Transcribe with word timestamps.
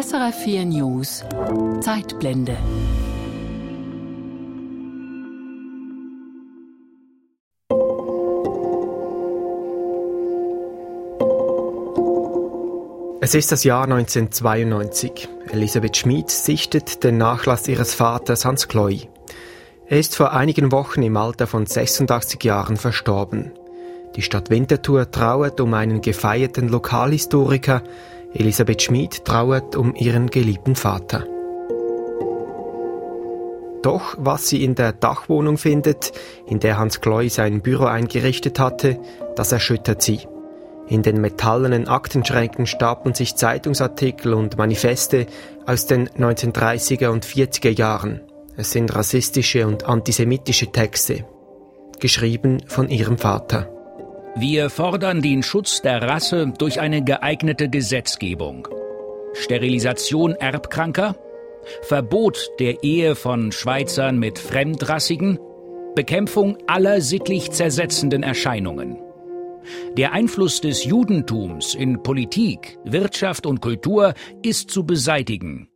SRF 0.00 0.44
4 0.44 0.64
News 0.64 1.24
Zeitblende. 1.80 2.56
Es 13.20 13.34
ist 13.34 13.52
das 13.52 13.64
Jahr 13.64 13.84
1992. 13.84 15.28
Elisabeth 15.50 15.98
Schmid 15.98 16.30
sichtet 16.30 17.04
den 17.04 17.18
Nachlass 17.18 17.68
ihres 17.68 17.92
Vaters 17.92 18.46
Hans 18.46 18.68
Kloy. 18.68 19.10
Er 19.86 19.98
ist 19.98 20.16
vor 20.16 20.32
einigen 20.32 20.72
Wochen 20.72 21.02
im 21.02 21.18
Alter 21.18 21.46
von 21.46 21.66
86 21.66 22.42
Jahren 22.42 22.78
verstorben. 22.78 23.52
Die 24.16 24.22
Stadt 24.22 24.48
Winterthur 24.48 25.10
trauert 25.10 25.60
um 25.60 25.74
einen 25.74 26.00
gefeierten 26.00 26.68
Lokalhistoriker, 26.68 27.82
Elisabeth 28.32 28.82
Schmid 28.82 29.24
trauert 29.24 29.74
um 29.74 29.94
ihren 29.94 30.30
geliebten 30.30 30.76
Vater. 30.76 31.24
Doch 33.82 34.14
was 34.18 34.48
sie 34.48 34.62
in 34.62 34.74
der 34.74 34.92
Dachwohnung 34.92 35.56
findet, 35.56 36.12
in 36.46 36.60
der 36.60 36.78
Hans 36.78 37.00
Kloy 37.00 37.28
sein 37.28 37.60
Büro 37.60 37.86
eingerichtet 37.86 38.58
hatte, 38.58 39.00
das 39.36 39.52
erschüttert 39.52 40.02
sie. 40.02 40.20
In 40.86 41.02
den 41.02 41.20
metallenen 41.20 41.88
Aktenschränken 41.88 42.66
stapeln 42.66 43.14
sich 43.14 43.36
Zeitungsartikel 43.36 44.34
und 44.34 44.58
Manifeste 44.58 45.26
aus 45.66 45.86
den 45.86 46.08
1930er 46.08 47.08
und 47.08 47.24
40er 47.24 47.70
Jahren. 47.70 48.20
Es 48.56 48.72
sind 48.72 48.94
rassistische 48.94 49.66
und 49.66 49.84
antisemitische 49.84 50.70
Texte, 50.70 51.24
geschrieben 52.00 52.62
von 52.66 52.88
ihrem 52.88 53.18
Vater. 53.18 53.79
Wir 54.36 54.70
fordern 54.70 55.22
den 55.22 55.42
Schutz 55.42 55.82
der 55.82 56.02
Rasse 56.02 56.52
durch 56.56 56.80
eine 56.80 57.02
geeignete 57.02 57.68
Gesetzgebung. 57.68 58.68
Sterilisation 59.34 60.34
Erbkranker, 60.34 61.16
Verbot 61.82 62.50
der 62.58 62.82
Ehe 62.84 63.16
von 63.16 63.52
Schweizern 63.52 64.18
mit 64.18 64.38
Fremdrassigen, 64.38 65.38
Bekämpfung 65.94 66.58
aller 66.68 67.00
sittlich 67.00 67.50
zersetzenden 67.50 68.22
Erscheinungen. 68.22 68.98
Der 69.96 70.12
Einfluss 70.12 70.60
des 70.60 70.84
Judentums 70.84 71.74
in 71.74 72.02
Politik, 72.02 72.78
Wirtschaft 72.84 73.46
und 73.46 73.60
Kultur 73.60 74.14
ist 74.42 74.70
zu 74.70 74.86
beseitigen. 74.86 75.69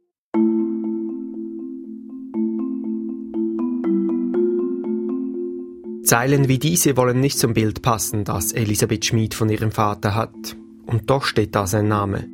Zeilen 6.05 6.49
wie 6.49 6.59
diese 6.59 6.97
wollen 6.97 7.21
nicht 7.21 7.39
zum 7.39 7.55
Bild 7.55 7.83
passen, 7.83 8.25
das 8.25 8.53
Elisabeth 8.53 9.07
Schmid 9.07 9.35
von 9.35 9.49
ihrem 9.49 9.73
Vater 9.73 10.15
hat. 10.15 10.57
Und 10.87 11.09
doch 11.11 11.25
steht 11.25 11.55
da 11.55 11.67
sein 11.67 11.89
Name. 11.89 12.27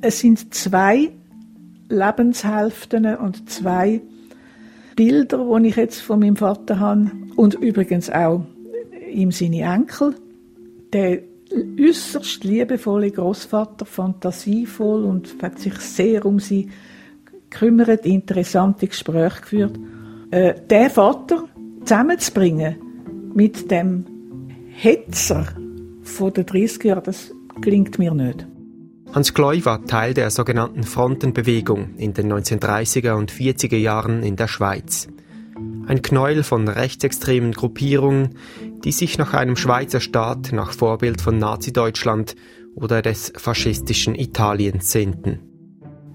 Es 0.00 0.20
sind 0.20 0.54
zwei 0.54 1.10
Lebenshälften 1.88 3.16
und 3.16 3.50
zwei 3.50 4.00
Bilder, 4.94 5.44
die 5.60 5.68
ich 5.68 5.76
jetzt 5.76 6.00
von 6.00 6.20
meinem 6.20 6.36
Vater 6.36 6.78
habe. 6.78 7.10
Und 7.34 7.54
übrigens 7.54 8.10
auch 8.10 8.44
ihm 9.12 9.32
seine 9.32 9.62
Enkel. 9.62 10.14
Der 10.92 11.20
äußerst 11.80 12.44
liebevolle 12.44 13.10
Großvater, 13.10 13.86
fantasievoll 13.86 15.04
und 15.04 15.36
hat 15.42 15.58
sich 15.58 15.74
sehr 15.74 16.24
um 16.24 16.38
sie 16.38 16.68
gekümmert, 17.50 18.06
interessante 18.06 18.86
Gespräche 18.86 19.40
geführt. 19.40 19.78
Äh, 20.30 20.54
der 20.68 20.90
Vater 20.90 21.44
zusammenzubringen, 21.80 22.76
mit 23.36 23.70
dem 23.70 24.06
Hetzer 24.70 25.46
von 26.02 26.32
den 26.32 26.46
30er 26.46 26.86
Jahren, 26.86 27.02
das 27.04 27.32
klingt 27.60 27.98
mir 27.98 28.14
nicht. 28.14 28.46
Hans 29.12 29.34
Kloy 29.34 29.64
war 29.64 29.84
Teil 29.84 30.14
der 30.14 30.30
sogenannten 30.30 30.82
Frontenbewegung 30.82 31.96
in 31.96 32.14
den 32.14 32.32
1930er 32.32 33.12
und 33.12 33.30
40er 33.30 33.76
Jahren 33.76 34.22
in 34.22 34.36
der 34.36 34.48
Schweiz. 34.48 35.08
Ein 35.86 36.00
Knäuel 36.00 36.42
von 36.42 36.66
rechtsextremen 36.66 37.52
Gruppierungen, 37.52 38.36
die 38.84 38.92
sich 38.92 39.18
nach 39.18 39.34
einem 39.34 39.56
Schweizer 39.56 40.00
Staat 40.00 40.52
nach 40.52 40.72
Vorbild 40.72 41.20
von 41.20 41.38
Nazi-Deutschland 41.38 42.36
oder 42.74 43.02
des 43.02 43.34
faschistischen 43.36 44.14
Italiens 44.14 44.90
sehnten. 44.90 45.40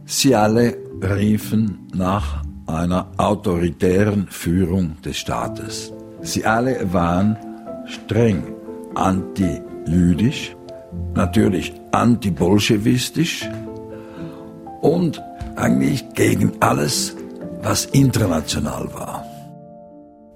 Sie 0.06 0.36
alle 0.36 0.76
riefen 1.02 1.88
nach 1.94 2.44
einer 2.66 3.12
autoritären 3.18 4.28
Führung 4.28 5.00
des 5.04 5.18
Staates. 5.18 5.94
Sie 6.22 6.46
alle 6.46 6.94
waren 6.94 7.38
streng 7.88 8.44
anti-jüdisch, 8.96 10.56
natürlich 11.16 11.74
anti-bolschewistisch 11.92 13.50
und 14.82 15.22
eigentlich 15.56 16.14
gegen 16.14 16.54
alles, 16.60 17.16
was 17.62 17.86
international 17.86 18.94
war. 18.94 19.26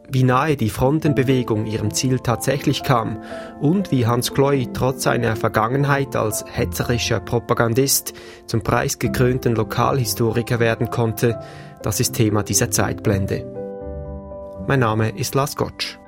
Wie 0.07 0.23
nahe 0.23 0.55
die 0.55 0.69
Frontenbewegung 0.69 1.65
ihrem 1.65 1.93
Ziel 1.93 2.19
tatsächlich 2.19 2.83
kam 2.83 3.21
und 3.59 3.91
wie 3.91 4.05
Hans 4.05 4.33
Kloy 4.33 4.69
trotz 4.71 5.03
seiner 5.03 5.35
Vergangenheit 5.35 6.15
als 6.15 6.45
hetzerischer 6.49 7.19
Propagandist 7.19 8.13
zum 8.45 8.61
preisgekrönten 8.61 9.55
Lokalhistoriker 9.55 10.59
werden 10.59 10.89
konnte, 10.89 11.39
das 11.81 11.99
ist 11.99 12.13
Thema 12.13 12.43
dieser 12.43 12.71
Zeitblende. 12.71 13.54
Mein 14.67 14.79
Name 14.79 15.09
ist 15.15 15.35
Lars 15.35 15.55
Gottsch. 15.55 15.99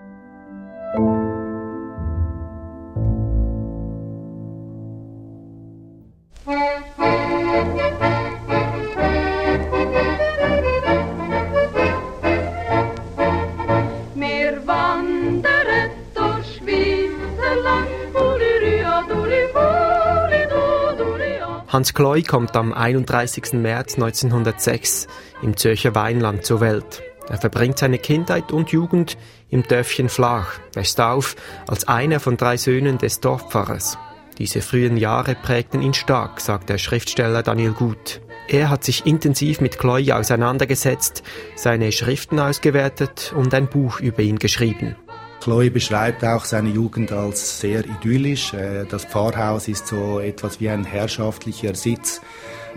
Hans 21.68 21.94
Kloy 21.94 22.24
kommt 22.24 22.56
am 22.56 22.74
31. 22.74 23.54
März 23.54 23.96
1906 23.96 25.08
im 25.44 25.56
Zürcher 25.56 25.94
Weinland 25.94 26.44
zur 26.44 26.60
Welt. 26.60 27.07
Er 27.30 27.38
verbringt 27.38 27.78
seine 27.78 27.98
Kindheit 27.98 28.52
und 28.52 28.72
Jugend 28.72 29.18
im 29.50 29.64
Dörfchen 29.64 30.10
Flach, 30.10 30.60
wächst 30.74 31.02
auf 31.02 31.36
als 31.68 31.88
einer 31.88 32.20
von 32.20 32.38
drei 32.38 32.58
Söhnen 32.58 32.98
des 32.98 33.20
Dorfpfarrers. 33.20 33.98
Diese 34.38 34.62
frühen 34.62 34.98
Jahre 34.98 35.36
prägten 35.36 35.82
ihn 35.82 35.94
stark, 35.94 36.40
sagt 36.40 36.70
der 36.70 36.78
Schriftsteller 36.78 37.44
Daniel 37.44 37.72
Gut. 37.72 38.22
Er 38.48 38.70
hat 38.70 38.84
sich 38.84 39.06
intensiv 39.06 39.60
mit 39.60 39.78
Kloy 39.78 40.12
auseinandergesetzt, 40.12 41.24
seine 41.56 41.92
Schriften 41.92 42.40
ausgewertet 42.40 43.34
und 43.36 43.54
ein 43.54 43.68
Buch 43.68 44.00
über 44.00 44.22
ihn 44.22 44.40
geschrieben. 44.40 44.96
Chloe 45.42 45.70
beschreibt 45.70 46.24
auch 46.24 46.46
seine 46.46 46.70
Jugend 46.70 47.12
als 47.12 47.60
sehr 47.60 47.86
idyllisch. 47.86 48.54
Äh, 48.54 48.86
das 48.86 49.06
Pfarrhaus 49.06 49.68
ist 49.68 49.88
so 49.88 50.20
etwas 50.20 50.60
wie 50.60 50.70
ein 50.70 50.84
herrschaftlicher 50.84 51.76
Sitz 51.76 52.22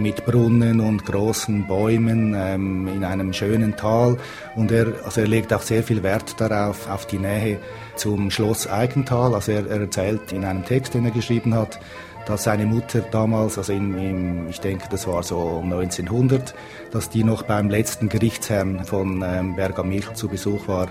mit 0.01 0.25
Brunnen 0.25 0.81
und 0.81 1.05
großen 1.05 1.67
Bäumen 1.67 2.35
ähm, 2.37 2.89
in 2.89 3.05
einem 3.05 3.33
schönen 3.33 3.77
Tal. 3.77 4.17
Und 4.57 4.73
er, 4.73 4.89
also 5.05 5.21
er 5.21 5.29
legt 5.29 5.53
auch 5.53 5.63
sehr 5.63 5.83
viel 5.83 6.03
Wert 6.03 6.41
darauf, 6.41 6.89
auf 6.89 7.07
die 7.07 7.19
Nähe 7.19 7.59
zum 7.97 8.31
Schloss 8.31 8.67
Eigenthal. 8.67 9.35
Also 9.35 9.53
er, 9.53 9.67
er 9.69 9.81
erzählt 9.81 10.33
in 10.33 10.45
einem 10.45 10.65
Text, 10.65 10.95
den 10.95 11.05
er 11.05 11.11
geschrieben 11.11 11.55
hat, 11.55 11.79
dass 12.27 12.45
seine 12.45 12.67
Mutter 12.67 13.01
damals, 13.01 13.59
also 13.59 13.73
in, 13.73 13.99
in, 13.99 14.49
ich 14.49 14.61
denke, 14.61 14.85
das 14.91 15.07
war 15.07 15.23
so 15.23 15.39
um 15.39 15.73
1900, 15.73 16.55
dass 16.91 17.11
die 17.11 17.25
noch 17.25 17.43
beim 17.43 17.71
letzten 17.71 18.09
Gerichtsherrn 18.09 18.85
von 18.85 19.25
ähm, 19.27 19.57
Bergamilch 19.57 20.13
zu 20.15 20.29
Besuch 20.29 20.69
war. 20.69 20.89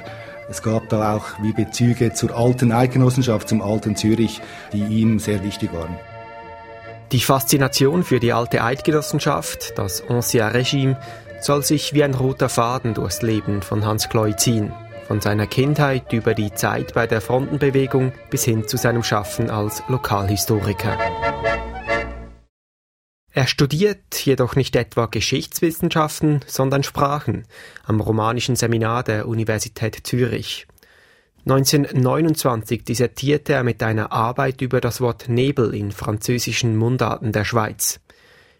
Es 0.49 0.63
gab 0.63 0.89
da 0.89 1.15
auch 1.15 1.27
wie 1.41 1.53
Bezüge 1.53 2.13
zur 2.13 2.35
alten 2.35 2.71
Eidgenossenschaft, 2.71 3.47
zum 3.47 3.61
alten 3.61 3.95
Zürich, 3.95 4.41
die 4.73 4.83
ihm 4.83 5.19
sehr 5.19 5.43
wichtig 5.43 5.71
waren. 5.73 5.95
Die 7.11 7.19
Faszination 7.19 8.03
für 8.03 8.19
die 8.19 8.33
alte 8.33 8.63
Eidgenossenschaft, 8.63 9.79
das 9.79 10.07
Ancien 10.07 10.47
Regime, 10.49 10.95
soll 11.41 11.63
sich 11.63 11.95
wie 11.95 12.03
ein 12.03 12.13
roter 12.13 12.49
Faden 12.49 12.93
durchs 12.93 13.23
Leben 13.23 13.63
von 13.63 13.83
Hans 13.83 14.09
Kloy 14.09 14.35
ziehen. 14.35 14.71
Von 15.07 15.19
seiner 15.19 15.47
Kindheit 15.47 16.13
über 16.13 16.35
die 16.35 16.53
Zeit 16.53 16.93
bei 16.93 17.07
der 17.07 17.19
Frontenbewegung 17.19 18.13
bis 18.29 18.43
hin 18.43 18.67
zu 18.67 18.77
seinem 18.77 19.01
Schaffen 19.01 19.49
als 19.49 19.81
Lokalhistoriker. 19.87 20.99
Er 23.31 23.47
studiert 23.47 24.23
jedoch 24.23 24.55
nicht 24.55 24.75
etwa 24.75 25.07
Geschichtswissenschaften, 25.07 26.41
sondern 26.45 26.83
Sprachen 26.83 27.47
am 27.85 28.01
Romanischen 28.01 28.55
Seminar 28.55 29.03
der 29.03 29.27
Universität 29.27 30.01
Zürich. 30.03 30.67
1929 31.49 32.83
dissertierte 32.83 33.53
er 33.53 33.63
mit 33.63 33.81
einer 33.81 34.11
Arbeit 34.11 34.61
über 34.61 34.81
das 34.81 35.01
Wort 35.01 35.29
Nebel 35.29 35.73
in 35.73 35.91
französischen 35.91 36.77
Mundarten 36.77 37.31
der 37.31 37.43
Schweiz. 37.43 37.99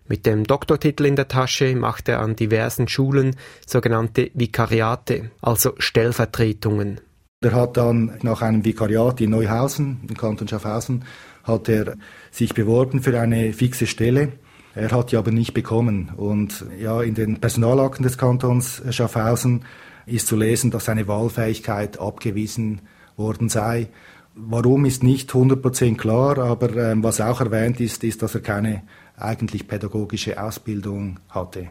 Mit 0.08 0.26
dem 0.26 0.44
Doktortitel 0.44 1.06
in 1.06 1.16
der 1.16 1.28
Tasche 1.28 1.76
macht 1.76 2.10
er 2.10 2.20
an 2.20 2.36
diversen 2.36 2.88
Schulen 2.88 3.36
sogenannte 3.68 4.32
Vikariate, 4.34 5.30
also 5.40 5.74
Stellvertretungen. 5.78 7.00
Er 7.42 7.54
hat 7.54 7.78
dann 7.78 8.18
nach 8.24 8.42
einem 8.42 8.66
Vikariat 8.66 9.22
in 9.22 9.30
Neuhausen, 9.30 10.00
im 10.10 10.18
Kanton 10.18 10.48
Schaffhausen, 10.48 11.06
hat 11.44 11.70
er 11.70 11.96
sich 12.32 12.56
beworben 12.56 13.04
für 13.04 13.20
eine 13.20 13.54
fixe 13.54 13.86
Stelle 13.86 14.34
Er 14.76 14.92
hat 14.92 15.12
die 15.12 15.18
aber 15.18 15.32
nicht 15.32 15.54
bekommen. 15.54 16.12
Und 16.16 16.66
ja, 16.80 17.02
in 17.02 17.16
den 17.16 17.40
Personalakten 17.40 18.04
des 18.04 18.18
Kantons 18.18 18.82
Schaffhausen 18.92 19.66
ist 20.12 20.28
zu 20.28 20.36
lesen, 20.36 20.72
dass 20.72 20.86
seine 20.86 21.08
Wahlfähigkeit 21.08 22.00
abgewiesen 22.00 22.82
worden 23.16 23.50
sei. 23.50 23.90
Warum 24.36 24.86
ist 24.86 25.04
nicht 25.04 25.32
100% 25.32 25.98
klar, 25.98 26.38
aber 26.38 26.76
ähm, 26.76 27.04
was 27.04 27.20
auch 27.20 27.42
erwähnt 27.42 27.80
ist, 27.80 28.04
ist, 28.04 28.22
dass 28.22 28.36
er 28.36 28.42
keine 28.42 28.84
eigentlich 29.18 29.68
pädagogische 29.68 30.42
Ausbildung 30.42 31.20
hatte. 31.30 31.70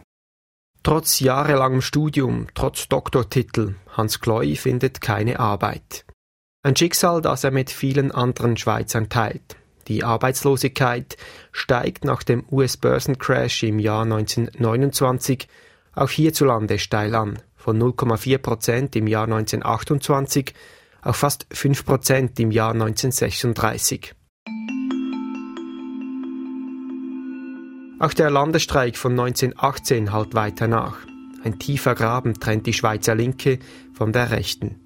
Trotz 0.82 1.20
jahrelangem 1.20 1.82
Studium, 1.82 2.46
trotz 2.54 2.88
Doktortitel, 2.88 3.74
Hans 3.96 4.20
Kloy 4.20 4.56
findet 4.56 5.00
keine 5.00 5.40
Arbeit. 5.40 6.04
Ein 6.62 6.76
Schicksal, 6.76 7.22
das 7.22 7.44
er 7.44 7.50
mit 7.50 7.70
vielen 7.70 8.12
anderen 8.12 8.56
Schweizern 8.56 9.08
teilt. 9.08 9.56
Die 9.88 10.04
Arbeitslosigkeit 10.04 11.16
steigt 11.50 12.04
nach 12.04 12.22
dem 12.22 12.44
US-Börsencrash 12.50 13.62
im 13.62 13.78
Jahr 13.78 14.02
1929 14.02 15.48
auch 15.94 16.10
hierzulande 16.10 16.78
steil 16.78 17.14
an, 17.14 17.38
von 17.68 17.78
0,4 17.78 18.38
Prozent 18.38 18.96
im 18.96 19.06
Jahr 19.06 19.24
1928 19.24 20.54
auf 21.02 21.16
fast 21.16 21.46
5 21.52 21.84
Prozent 21.84 22.40
im 22.40 22.50
Jahr 22.50 22.72
1936. 22.72 24.14
Auch 27.98 28.14
der 28.14 28.30
Landesstreik 28.30 28.96
von 28.96 29.12
1918 29.12 30.14
halt 30.14 30.34
weiter 30.34 30.66
nach. 30.66 30.96
Ein 31.44 31.58
tiefer 31.58 31.94
Graben 31.94 32.40
trennt 32.40 32.66
die 32.66 32.72
Schweizer 32.72 33.14
Linke 33.14 33.58
von 33.92 34.14
der 34.14 34.30
Rechten. 34.30 34.80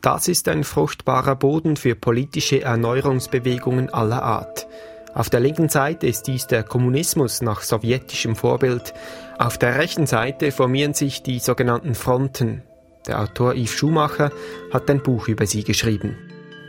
Das 0.00 0.28
ist 0.28 0.46
ein 0.46 0.62
fruchtbarer 0.62 1.34
Boden 1.34 1.76
für 1.76 1.96
politische 1.96 2.62
Erneuerungsbewegungen 2.62 3.90
aller 3.90 4.22
Art. 4.22 4.68
Auf 5.14 5.30
der 5.30 5.40
linken 5.40 5.68
Seite 5.68 6.06
ist 6.06 6.26
dies 6.26 6.46
der 6.46 6.62
Kommunismus 6.62 7.40
nach 7.40 7.62
sowjetischem 7.62 8.36
Vorbild. 8.36 8.92
Auf 9.38 9.58
der 9.58 9.76
rechten 9.76 10.06
Seite 10.06 10.52
formieren 10.52 10.94
sich 10.94 11.22
die 11.22 11.38
sogenannten 11.38 11.94
Fronten. 11.94 12.62
Der 13.06 13.22
Autor 13.22 13.54
Yves 13.54 13.72
Schumacher 13.72 14.30
hat 14.72 14.90
ein 14.90 15.02
Buch 15.02 15.28
über 15.28 15.46
sie 15.46 15.64
geschrieben. 15.64 16.16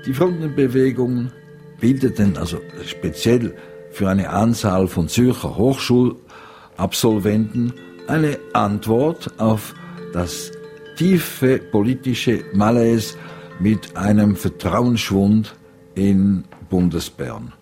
Die 0.06 0.14
Frontenbewegung 0.14 1.32
bildeten 1.80 2.38
also 2.38 2.60
speziell 2.86 3.56
für 3.92 4.08
eine 4.08 4.30
Anzahl 4.30 4.88
von 4.88 5.10
Zürcher 5.10 5.58
Hochschulabsolventen 5.58 7.74
eine 8.08 8.38
Antwort 8.54 9.32
auf 9.38 9.74
das 10.14 10.52
tiefe 10.96 11.60
politische 11.60 12.46
Malaise 12.54 13.18
mit 13.60 13.98
einem 13.98 14.36
Vertrauensschwund 14.36 15.56
in 15.96 16.46
Bundesbern. 16.70 17.54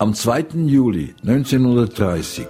Am 0.00 0.14
2. 0.14 0.46
Juli 0.66 1.14
1930 1.22 2.46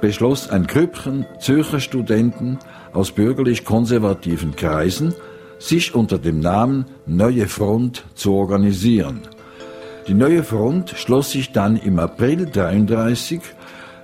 beschloss 0.00 0.50
ein 0.50 0.66
Grüppchen 0.66 1.24
Zürcher 1.38 1.78
Studenten 1.78 2.58
aus 2.92 3.12
bürgerlich-konservativen 3.12 4.56
Kreisen, 4.56 5.14
sich 5.60 5.94
unter 5.94 6.18
dem 6.18 6.40
Namen 6.40 6.86
Neue 7.06 7.46
Front 7.46 8.04
zu 8.16 8.34
organisieren– 8.34 9.20
die 10.06 10.14
neue 10.14 10.44
Front 10.44 10.90
schloss 10.90 11.30
sich 11.30 11.52
dann 11.52 11.76
im 11.76 11.98
April 11.98 12.46
1933 12.46 13.40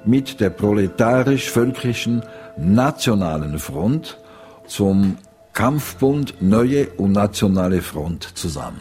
mit 0.07 0.41
der 0.41 0.49
proletarisch-völkischen 0.49 2.23
Nationalen 2.57 3.59
Front 3.59 4.19
zum 4.67 5.19
Kampfbund 5.53 6.41
Neue 6.41 6.89
und 6.97 7.13
Nationale 7.13 7.83
Front 7.83 8.31
zusammen. 8.35 8.81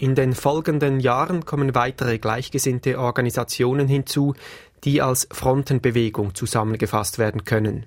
In 0.00 0.14
den 0.14 0.32
folgenden 0.32 0.98
Jahren 0.98 1.44
kommen 1.44 1.74
weitere 1.74 2.18
gleichgesinnte 2.18 2.98
Organisationen 2.98 3.86
hinzu, 3.86 4.34
die 4.82 5.02
als 5.02 5.28
Frontenbewegung 5.30 6.34
zusammengefasst 6.34 7.18
werden 7.18 7.44
können. 7.44 7.84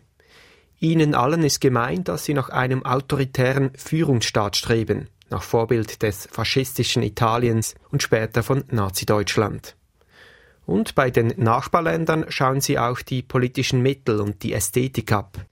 Ihnen 0.80 1.16
allen 1.16 1.42
ist 1.42 1.60
gemeint, 1.60 2.10
dass 2.10 2.24
sie 2.24 2.36
nach 2.36 2.50
einem 2.50 2.86
autoritären 2.86 3.72
Führungsstaat 3.76 4.56
streben, 4.56 5.08
nach 5.32 5.42
Vorbild 5.42 6.04
des 6.04 6.28
faschistischen 6.32 7.02
Italiens 7.02 7.74
und 7.90 8.04
später 8.04 8.44
von 8.44 8.64
Nazi-Deutschland. 8.70 9.76
Und 10.68 10.94
bei 10.94 11.10
den 11.10 11.34
Nachbarländern 11.38 12.26
schauen 12.30 12.62
sie 12.62 12.78
auch 12.78 13.02
die 13.02 13.24
politischen 13.24 13.82
Mittel 13.82 14.22
und 14.22 14.44
die 14.44 14.54
Ästhetik 14.54 15.12
ab. 15.12 15.44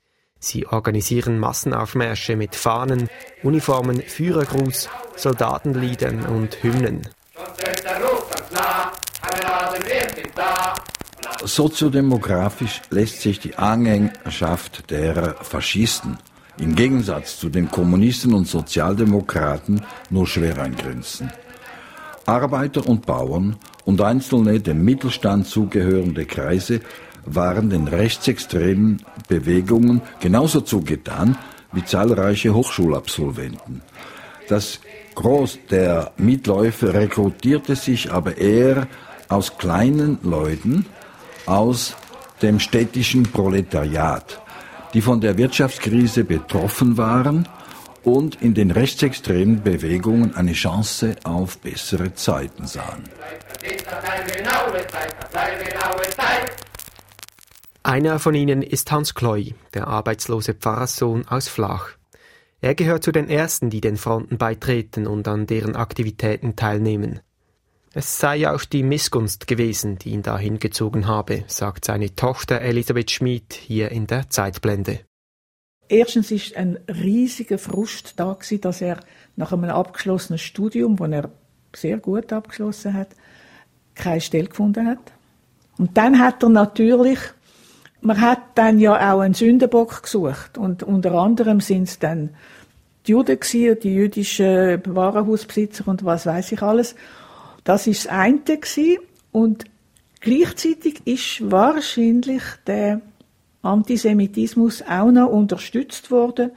Sie 0.44 0.66
organisieren 0.66 1.38
Massenaufmärsche 1.38 2.36
mit 2.36 2.56
Fahnen, 2.56 3.10
Uniformen, 3.44 4.02
Führergruß, 4.02 4.90
Soldatenliedern 5.16 6.26
und 6.26 6.64
Hymnen. 6.64 7.08
Soziodemografisch 11.44 12.82
lässt 12.90 13.22
sich 13.22 13.40
die 13.40 13.56
Anhängerschaft 13.56 14.90
der 14.90 15.36
Faschisten 15.42 16.18
im 16.58 16.76
Gegensatz 16.76 17.40
zu 17.40 17.50
den 17.50 17.70
Kommunisten 17.70 18.34
und 18.34 18.48
Sozialdemokraten 18.48 19.86
nur 20.10 20.26
schwer 20.26 20.58
eingrenzen. 20.58 21.32
Arbeiter 22.26 22.88
und 22.88 23.06
Bauern 23.06 23.58
und 23.86 24.02
einzelne 24.02 24.60
dem 24.60 24.84
Mittelstand 24.84 25.48
zugehörende 25.48 26.26
Kreise 26.26 26.82
waren 27.26 27.70
den 27.70 27.88
rechtsextremen 27.88 29.04
Bewegungen 29.28 30.02
genauso 30.20 30.62
zugetan 30.62 31.38
wie 31.74 31.86
zahlreiche 31.86 32.54
Hochschulabsolventen. 32.54 33.82
Das 34.48 34.80
Groß 35.16 35.60
der 35.70 36.12
Mitläufer 36.18 36.94
rekrutierte 36.94 37.76
sich 37.76 38.12
aber 38.12 38.38
eher 38.38 38.88
aus 39.30 39.58
kleinen 39.58 40.20
Leuten, 40.24 40.86
aus 41.46 41.96
dem 42.42 42.60
städtischen 42.60 43.24
Proletariat, 43.24 44.42
die 44.94 45.02
von 45.02 45.22
der 45.22 45.38
Wirtschaftskrise 45.38 46.24
betroffen 46.24 46.98
waren 46.98 47.48
und 48.04 48.42
in 48.42 48.54
den 48.54 48.72
rechtsextremen 48.72 49.62
Bewegungen 49.62 50.36
eine 50.36 50.54
Chance 50.54 51.16
auf 51.24 51.60
bessere 51.60 52.14
Zeiten 52.16 52.68
sahen. 52.68 53.04
Einer 57.84 58.20
von 58.20 58.36
ihnen 58.36 58.62
ist 58.62 58.92
Hans 58.92 59.16
Kloy, 59.16 59.56
der 59.74 59.88
arbeitslose 59.88 60.54
Pfarrerssohn 60.54 61.28
aus 61.28 61.48
Flach. 61.48 61.90
Er 62.62 62.76
gehört 62.76 63.04
zu 63.04 63.12
den 63.12 63.28
ersten, 63.28 63.72
die 63.72 63.82
den 63.82 63.98
Fronten 63.98 64.38
beitreten 64.38 65.08
und 65.08 65.28
an 65.28 65.48
deren 65.48 65.76
Aktivitäten 65.76 66.56
teilnehmen. 66.56 67.22
Es 67.94 68.20
sei 68.20 68.48
auch 68.48 68.64
die 68.66 68.84
Missgunst 68.84 69.48
gewesen, 69.48 69.98
die 69.98 70.12
ihn 70.12 70.22
dahin 70.22 70.60
gezogen 70.60 71.08
habe, 71.08 71.44
sagt 71.48 71.86
seine 71.86 72.16
Tochter 72.16 72.62
Elisabeth 72.62 73.10
Schmid 73.10 73.54
hier 73.54 73.90
in 73.90 74.06
der 74.06 74.30
Zeitblende. 74.30 75.00
Erstens 75.90 76.30
ist 76.30 76.56
ein 76.56 76.78
riesiger 76.88 77.58
Frust 77.58 78.14
da 78.18 78.34
gewesen, 78.34 78.62
dass 78.62 78.82
er 78.82 79.00
nach 79.36 79.52
einem 79.52 79.72
abgeschlossenen 79.72 80.38
Studium, 80.38 80.98
das 80.98 81.10
er 81.10 81.32
sehr 81.76 81.98
gut 81.98 82.32
abgeschlossen 82.32 82.94
hat, 82.94 83.10
keine 83.96 84.22
Stelle 84.22 84.48
gefunden 84.48 84.88
hat. 84.88 85.12
Und 85.78 85.98
dann 85.98 86.20
hat 86.20 86.44
er 86.44 86.50
natürlich, 86.50 87.20
man 88.02 88.20
hat 88.20 88.40
dann 88.56 88.80
ja 88.80 89.14
auch 89.14 89.20
einen 89.20 89.34
Sündenbock 89.34 90.04
gesucht 90.04 90.58
und 90.58 90.84
unter 90.84 91.14
anderem 91.14 91.60
sind 91.60 91.84
es 91.84 92.00
dann 92.00 92.32
die 93.08 93.12
Juden 93.12 93.40
gewesen, 93.40 93.80
die 93.82 93.94
jüdischen 93.94 94.82
Warenhausbesitzer 94.86 95.88
und 95.88 96.04
was 96.04 96.26
weiß 96.26 96.52
ich 96.52 96.62
alles. 96.62 96.96
Das 97.64 97.88
ist 97.88 98.06
das 98.06 98.12
eine 98.12 98.40
und 99.32 99.66
gleichzeitig 100.20 101.06
ist 101.06 101.50
wahrscheinlich 101.50 102.44
der 102.68 103.02
Antisemitismus 103.62 104.84
auch 104.84 105.12
noch 105.12 105.30
unterstützt 105.30 106.10
worden 106.10 106.52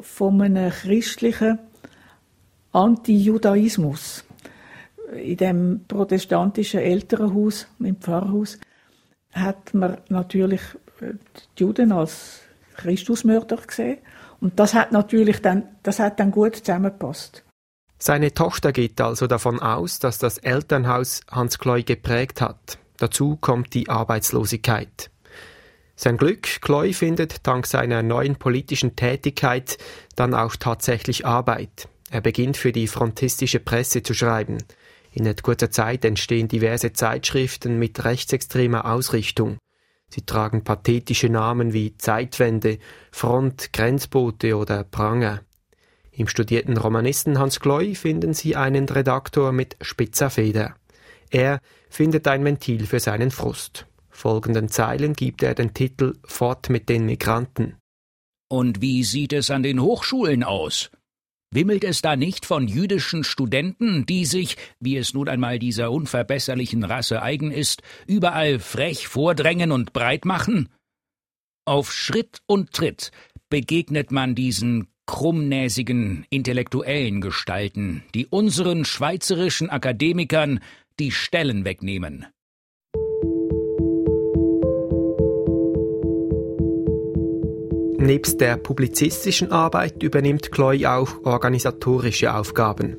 von 0.00 0.40
einem 0.42 0.70
christlichen 0.70 1.58
Antijudaismus. 2.72 4.24
In 5.14 5.36
dem 5.36 5.80
protestantischen 5.86 6.80
Elternhaus, 6.80 7.68
im 7.78 7.96
Pfarrhaus, 7.96 8.58
hat 9.34 9.74
man 9.74 9.98
natürlich 10.08 10.60
die 11.58 11.62
Juden 11.62 11.92
als 11.92 12.40
Christusmörder 12.76 13.56
gesehen. 13.56 13.98
Und 14.40 14.58
das 14.58 14.74
hat 14.74 14.92
natürlich 14.92 15.40
dann, 15.42 15.68
das 15.82 15.98
hat 15.98 16.20
dann 16.20 16.30
gut 16.30 16.56
zusammengepasst. 16.56 17.44
Seine 17.98 18.34
Tochter 18.34 18.72
geht 18.72 19.00
also 19.00 19.26
davon 19.26 19.60
aus, 19.60 19.98
dass 19.98 20.18
das 20.18 20.38
Elternhaus 20.38 21.20
Hans 21.30 21.58
Kloy 21.58 21.82
geprägt 21.82 22.40
hat. 22.40 22.78
Dazu 22.98 23.36
kommt 23.36 23.74
die 23.74 23.88
Arbeitslosigkeit. 23.88 25.10
Sein 25.96 26.16
Glück, 26.16 26.60
Kloy 26.60 26.92
findet 26.92 27.46
dank 27.46 27.66
seiner 27.66 28.02
neuen 28.02 28.36
politischen 28.36 28.96
Tätigkeit 28.96 29.78
dann 30.16 30.34
auch 30.34 30.56
tatsächlich 30.56 31.24
Arbeit. 31.24 31.88
Er 32.10 32.20
beginnt 32.20 32.56
für 32.56 32.72
die 32.72 32.88
frontistische 32.88 33.60
Presse 33.60 34.02
zu 34.02 34.12
schreiben. 34.12 34.58
In 35.16 35.32
kurzer 35.36 35.70
Zeit 35.70 36.04
entstehen 36.04 36.48
diverse 36.48 36.92
Zeitschriften 36.92 37.78
mit 37.78 38.04
rechtsextremer 38.04 38.84
Ausrichtung. 38.84 39.58
Sie 40.08 40.22
tragen 40.22 40.64
pathetische 40.64 41.28
Namen 41.28 41.72
wie 41.72 41.96
Zeitwende, 41.96 42.78
Front, 43.12 43.72
Grenzbote 43.72 44.56
oder 44.56 44.82
Pranger. 44.82 45.42
Im 46.10 46.26
studierten 46.26 46.76
Romanisten 46.76 47.38
Hans 47.38 47.60
Kloy 47.60 47.94
finden 47.94 48.34
Sie 48.34 48.56
einen 48.56 48.88
Redaktor 48.88 49.52
mit 49.52 49.76
spitzer 49.80 50.30
Feder. 50.30 50.74
Er 51.30 51.60
findet 51.88 52.26
ein 52.26 52.44
Ventil 52.44 52.84
für 52.84 52.98
seinen 52.98 53.30
Frust. 53.30 53.86
Folgenden 54.10 54.68
Zeilen 54.68 55.12
gibt 55.12 55.44
er 55.44 55.54
den 55.54 55.74
Titel 55.74 56.14
Fort 56.24 56.70
mit 56.70 56.88
den 56.88 57.06
Migranten. 57.06 57.76
Und 58.48 58.80
wie 58.80 59.04
sieht 59.04 59.32
es 59.32 59.50
an 59.50 59.62
den 59.62 59.80
Hochschulen 59.80 60.42
aus? 60.42 60.90
Wimmelt 61.54 61.84
es 61.84 62.02
da 62.02 62.16
nicht 62.16 62.46
von 62.46 62.66
jüdischen 62.66 63.22
Studenten, 63.22 64.06
die 64.06 64.24
sich, 64.24 64.56
wie 64.80 64.96
es 64.96 65.14
nun 65.14 65.28
einmal 65.28 65.60
dieser 65.60 65.92
unverbesserlichen 65.92 66.82
Rasse 66.82 67.22
eigen 67.22 67.52
ist, 67.52 67.82
überall 68.08 68.58
frech 68.58 69.06
vordrängen 69.06 69.70
und 69.70 69.92
breit 69.92 70.24
machen? 70.24 70.68
Auf 71.64 71.92
Schritt 71.92 72.40
und 72.46 72.72
Tritt 72.72 73.12
begegnet 73.50 74.10
man 74.10 74.34
diesen 74.34 74.88
krummnäsigen 75.06 76.26
intellektuellen 76.28 77.20
Gestalten, 77.20 78.02
die 78.16 78.26
unseren 78.26 78.84
schweizerischen 78.84 79.70
Akademikern 79.70 80.58
die 80.98 81.12
Stellen 81.12 81.64
wegnehmen. 81.64 82.26
Nebst 88.04 88.38
der 88.42 88.58
publizistischen 88.58 89.50
Arbeit 89.50 90.02
übernimmt 90.02 90.52
Chloe 90.52 90.86
auch 90.86 91.24
organisatorische 91.24 92.34
Aufgaben. 92.34 92.98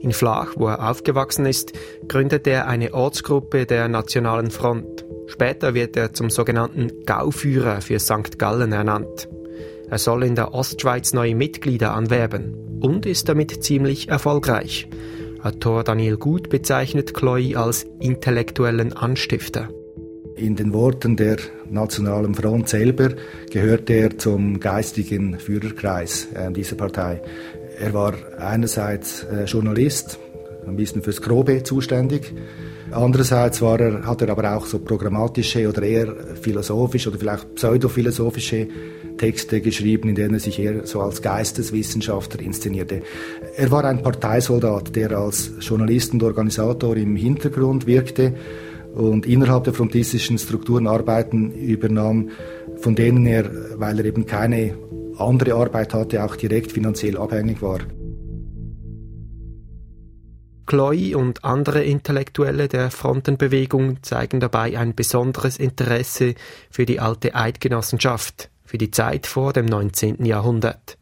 In 0.00 0.10
Flach, 0.10 0.54
wo 0.56 0.66
er 0.66 0.90
aufgewachsen 0.90 1.46
ist, 1.46 1.72
gründet 2.08 2.48
er 2.48 2.66
eine 2.66 2.92
Ortsgruppe 2.92 3.64
der 3.64 3.86
Nationalen 3.86 4.50
Front. 4.50 5.06
Später 5.28 5.74
wird 5.74 5.96
er 5.96 6.14
zum 6.14 6.30
sogenannten 6.30 7.04
Gauführer 7.06 7.80
für 7.80 8.00
St. 8.00 8.40
Gallen 8.40 8.72
ernannt. 8.72 9.28
Er 9.88 9.98
soll 9.98 10.24
in 10.24 10.34
der 10.34 10.52
Ostschweiz 10.52 11.12
neue 11.12 11.36
Mitglieder 11.36 11.94
anwerben 11.94 12.80
und 12.80 13.06
ist 13.06 13.28
damit 13.28 13.62
ziemlich 13.62 14.08
erfolgreich. 14.08 14.88
Autor 15.44 15.84
Daniel 15.84 16.16
Gut 16.16 16.50
bezeichnet 16.50 17.14
Chloe 17.14 17.54
als 17.54 17.86
intellektuellen 18.00 18.94
Anstifter. 18.94 19.68
In 20.40 20.56
den 20.56 20.72
Worten 20.72 21.16
der 21.16 21.36
Nationalen 21.68 22.34
Front 22.34 22.70
selber 22.70 23.10
gehört 23.50 23.90
er 23.90 24.16
zum 24.16 24.58
geistigen 24.58 25.38
Führerkreis 25.38 26.28
äh, 26.32 26.50
dieser 26.50 26.76
Partei. 26.76 27.20
Er 27.78 27.92
war 27.92 28.14
einerseits 28.38 29.24
äh, 29.24 29.44
Journalist, 29.44 30.18
ein 30.66 30.76
bisschen 30.76 31.02
fürs 31.02 31.20
Grobe 31.20 31.62
zuständig. 31.62 32.32
Andererseits 32.90 33.60
war 33.60 33.78
er, 33.80 34.06
hat 34.06 34.22
er 34.22 34.30
aber 34.30 34.56
auch 34.56 34.64
so 34.64 34.78
programmatische 34.78 35.68
oder 35.68 35.82
eher 35.82 36.16
philosophische 36.40 37.10
oder 37.10 37.18
vielleicht 37.18 37.54
pseudophilosophische 37.56 38.66
Texte 39.18 39.60
geschrieben, 39.60 40.08
in 40.08 40.14
denen 40.14 40.34
er 40.34 40.40
sich 40.40 40.58
eher 40.58 40.86
so 40.86 41.02
als 41.02 41.20
Geisteswissenschaftler 41.20 42.40
inszenierte. 42.40 43.02
Er 43.56 43.70
war 43.70 43.84
ein 43.84 44.02
Parteisoldat, 44.02 44.96
der 44.96 45.12
als 45.12 45.52
Journalist 45.60 46.14
und 46.14 46.22
Organisator 46.22 46.96
im 46.96 47.14
Hintergrund 47.14 47.86
wirkte 47.86 48.32
und 48.94 49.26
innerhalb 49.26 49.64
der 49.64 49.74
frontistischen 49.74 50.38
Strukturen 50.38 50.86
Arbeiten 50.86 51.52
übernahm, 51.52 52.30
von 52.76 52.94
denen 52.94 53.26
er, 53.26 53.50
weil 53.78 53.98
er 53.98 54.04
eben 54.04 54.26
keine 54.26 54.74
andere 55.18 55.54
Arbeit 55.54 55.94
hatte, 55.94 56.24
auch 56.24 56.36
direkt 56.36 56.72
finanziell 56.72 57.16
abhängig 57.16 57.62
war. 57.62 57.80
Chloe 60.70 61.16
und 61.16 61.44
andere 61.44 61.82
Intellektuelle 61.82 62.68
der 62.68 62.92
Frontenbewegung 62.92 64.04
zeigen 64.04 64.38
dabei 64.38 64.78
ein 64.78 64.94
besonderes 64.94 65.56
Interesse 65.56 66.36
für 66.70 66.86
die 66.86 67.00
alte 67.00 67.34
Eidgenossenschaft, 67.34 68.50
für 68.64 68.78
die 68.78 68.92
Zeit 68.92 69.26
vor 69.26 69.52
dem 69.52 69.66
19. 69.66 70.24
Jahrhundert, 70.24 70.96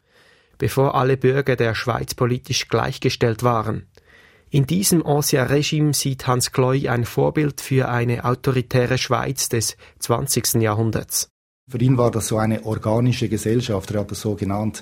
bevor 0.57 0.95
alle 0.95 1.17
Bürger 1.17 1.55
der 1.55 1.75
Schweiz 1.75 2.15
politisch 2.15 2.67
gleichgestellt 2.67 3.43
waren. 3.43 3.85
In 4.51 4.65
diesem 4.65 5.05
Ancien 5.05 5.45
Regime 5.45 5.93
sieht 5.93 6.25
Hans 6.25 6.51
Chloy 6.51 6.89
ein 6.89 7.05
Vorbild 7.05 7.61
für 7.61 7.89
eine 7.89 8.25
autoritäre 8.25 8.97
Schweiz 8.97 9.47
des 9.47 9.77
20. 9.99 10.55
Jahrhunderts. 10.55 11.29
Für 11.69 11.77
ihn 11.77 11.99
war 11.99 12.09
das 12.09 12.27
so 12.27 12.37
eine 12.37 12.65
organische 12.65 13.29
Gesellschaft, 13.29 13.91
er 13.91 13.99
hat 13.99 14.09
das 14.09 14.21
so 14.21 14.33
genannt. 14.33 14.81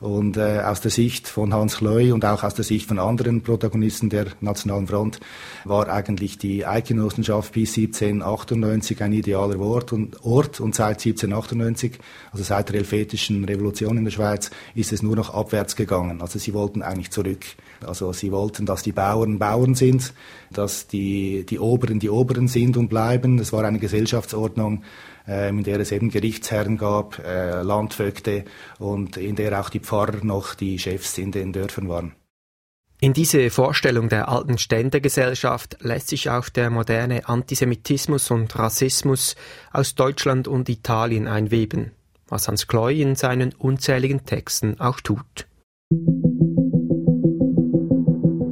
Und 0.00 0.36
äh, 0.36 0.60
aus 0.60 0.82
der 0.82 0.90
Sicht 0.90 1.26
von 1.26 1.54
Hans 1.54 1.78
Chloy 1.78 2.12
und 2.12 2.26
auch 2.26 2.42
aus 2.42 2.54
der 2.54 2.64
Sicht 2.64 2.86
von 2.86 2.98
anderen 2.98 3.40
Protagonisten 3.42 4.10
der 4.10 4.26
Nationalen 4.42 4.86
Front 4.86 5.20
war 5.64 5.88
eigentlich 5.88 6.36
die 6.36 6.66
Eidgenossenschaft 6.66 7.54
bis 7.54 7.78
1798 7.78 9.02
ein 9.02 9.14
idealer 9.14 9.58
Ort 9.58 9.94
und, 9.94 10.22
Ort 10.22 10.60
und 10.60 10.74
seit 10.74 10.98
1798, 10.98 11.92
also 12.30 12.44
seit 12.44 12.68
der 12.68 12.76
Helvetischen 12.76 13.42
Revolution 13.44 13.96
in 13.96 14.04
der 14.04 14.10
Schweiz, 14.10 14.50
ist 14.74 14.92
es 14.92 15.02
nur 15.02 15.16
noch 15.16 15.32
abwärts 15.32 15.74
gegangen. 15.74 16.20
Also 16.20 16.38
sie 16.38 16.52
wollten 16.52 16.82
eigentlich 16.82 17.10
zurück. 17.10 17.46
Also 17.86 18.12
sie 18.12 18.30
wollten, 18.32 18.66
dass 18.66 18.82
die 18.82 18.92
Bauern 18.92 19.38
Bauern 19.38 19.74
sind, 19.74 20.12
dass 20.52 20.86
die, 20.86 21.46
die 21.46 21.58
Oberen 21.58 21.98
die 21.98 22.10
Oberen 22.10 22.48
sind 22.48 22.76
und 22.76 22.88
bleiben. 22.88 23.38
Es 23.38 23.54
war 23.54 23.64
eine 23.64 23.78
Gesellschaftsordnung, 23.78 24.82
in 25.26 25.64
der 25.64 25.80
es 25.80 25.92
eben 25.92 26.10
Gerichtsherren 26.10 26.78
gab, 26.78 27.18
äh, 27.18 27.62
Landvögte 27.62 28.44
und 28.78 29.16
in 29.16 29.36
der 29.36 29.60
auch 29.60 29.70
die 29.70 29.80
Pfarrer 29.80 30.24
noch 30.24 30.54
die 30.54 30.78
Chefs 30.78 31.18
in 31.18 31.32
den 31.32 31.52
Dörfern 31.52 31.88
waren. 31.88 32.14
In 32.98 33.12
diese 33.12 33.50
Vorstellung 33.50 34.08
der 34.08 34.28
alten 34.28 34.56
Ständegesellschaft 34.56 35.76
lässt 35.80 36.08
sich 36.08 36.30
auch 36.30 36.48
der 36.48 36.70
moderne 36.70 37.28
Antisemitismus 37.28 38.30
und 38.30 38.58
Rassismus 38.58 39.36
aus 39.70 39.94
Deutschland 39.94 40.48
und 40.48 40.68
Italien 40.70 41.28
einweben, 41.28 41.92
was 42.26 42.48
Hans 42.48 42.66
Kloy 42.66 43.02
in 43.02 43.14
seinen 43.14 43.52
unzähligen 43.52 44.24
Texten 44.24 44.80
auch 44.80 45.00
tut. 45.00 45.46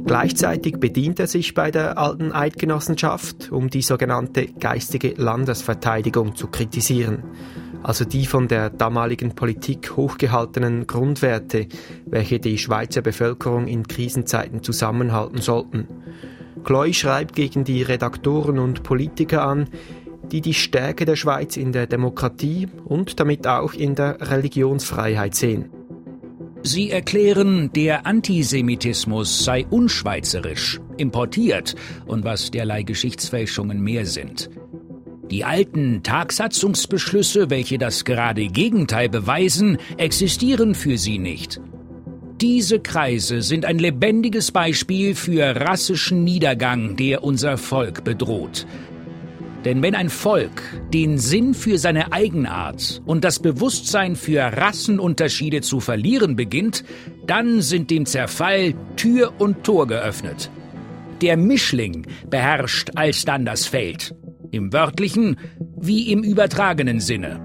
Gleichzeitig 0.05 0.79
bedient 0.79 1.19
er 1.19 1.25
sich 1.25 1.55
bei 1.55 1.71
der 1.71 1.97
alten 1.97 2.31
Eidgenossenschaft, 2.31 3.51
um 3.51 3.71
die 3.71 3.81
sogenannte 3.81 4.45
geistige 4.45 5.15
Landesverteidigung 5.17 6.35
zu 6.35 6.47
kritisieren, 6.47 7.23
also 7.81 8.05
die 8.05 8.27
von 8.27 8.47
der 8.47 8.69
damaligen 8.69 9.33
Politik 9.33 9.97
hochgehaltenen 9.97 10.85
Grundwerte, 10.85 11.67
welche 12.05 12.39
die 12.39 12.59
Schweizer 12.59 13.01
Bevölkerung 13.01 13.67
in 13.67 13.87
Krisenzeiten 13.87 14.61
zusammenhalten 14.61 15.41
sollten. 15.41 15.87
Chloe 16.63 16.93
schreibt 16.93 17.35
gegen 17.35 17.63
die 17.63 17.81
Redaktoren 17.81 18.59
und 18.59 18.83
Politiker 18.83 19.43
an, 19.43 19.69
die 20.31 20.41
die 20.41 20.53
Stärke 20.53 21.05
der 21.05 21.15
Schweiz 21.15 21.57
in 21.57 21.71
der 21.71 21.87
Demokratie 21.87 22.67
und 22.85 23.19
damit 23.19 23.47
auch 23.47 23.73
in 23.73 23.95
der 23.95 24.17
Religionsfreiheit 24.21 25.33
sehen. 25.33 25.69
Sie 26.67 26.89
erklären, 26.89 27.71
der 27.73 28.07
Antisemitismus 28.07 29.43
sei 29.43 29.67
unschweizerisch, 29.69 30.79
importiert 30.97 31.75
und 32.07 32.23
was 32.23 32.49
derlei 32.49 32.81
Geschichtsfälschungen 32.81 33.79
mehr 33.79 34.07
sind. 34.07 34.49
Die 35.29 35.43
alten 35.43 36.01
Tagsatzungsbeschlüsse, 36.01 37.51
welche 37.51 37.77
das 37.77 38.03
gerade 38.03 38.47
Gegenteil 38.47 39.09
beweisen, 39.09 39.77
existieren 39.97 40.73
für 40.73 40.97
sie 40.97 41.19
nicht. 41.19 41.61
Diese 42.41 42.79
Kreise 42.79 43.43
sind 43.43 43.63
ein 43.63 43.77
lebendiges 43.77 44.51
Beispiel 44.51 45.13
für 45.13 45.55
rassischen 45.55 46.23
Niedergang, 46.23 46.95
der 46.95 47.23
unser 47.23 47.59
Volk 47.59 48.03
bedroht. 48.03 48.65
Denn 49.65 49.81
wenn 49.81 49.95
ein 49.95 50.09
Volk 50.09 50.61
den 50.93 51.17
Sinn 51.17 51.55
für 51.55 51.79
seine 51.79 52.13
Eigenart 52.13 53.01
und 53.07 53.23
das 53.23 53.39
Bewusstsein 53.39 54.15
für 54.15 54.41
Rassenunterschiede 54.41 55.61
zu 55.61 55.79
verlieren 55.79 56.35
beginnt, 56.35 56.83
dann 57.25 57.61
sind 57.61 57.89
dem 57.89 58.05
Zerfall 58.05 58.75
Tür 58.95 59.33
und 59.39 59.63
Tor 59.63 59.87
geöffnet. 59.87 60.51
Der 61.21 61.35
Mischling 61.35 62.05
beherrscht 62.29 62.91
alsdann 62.93 63.43
das 63.43 63.65
Feld, 63.65 64.13
im 64.51 64.71
wörtlichen 64.71 65.37
wie 65.75 66.11
im 66.11 66.23
übertragenen 66.23 66.99
Sinne. 66.99 67.41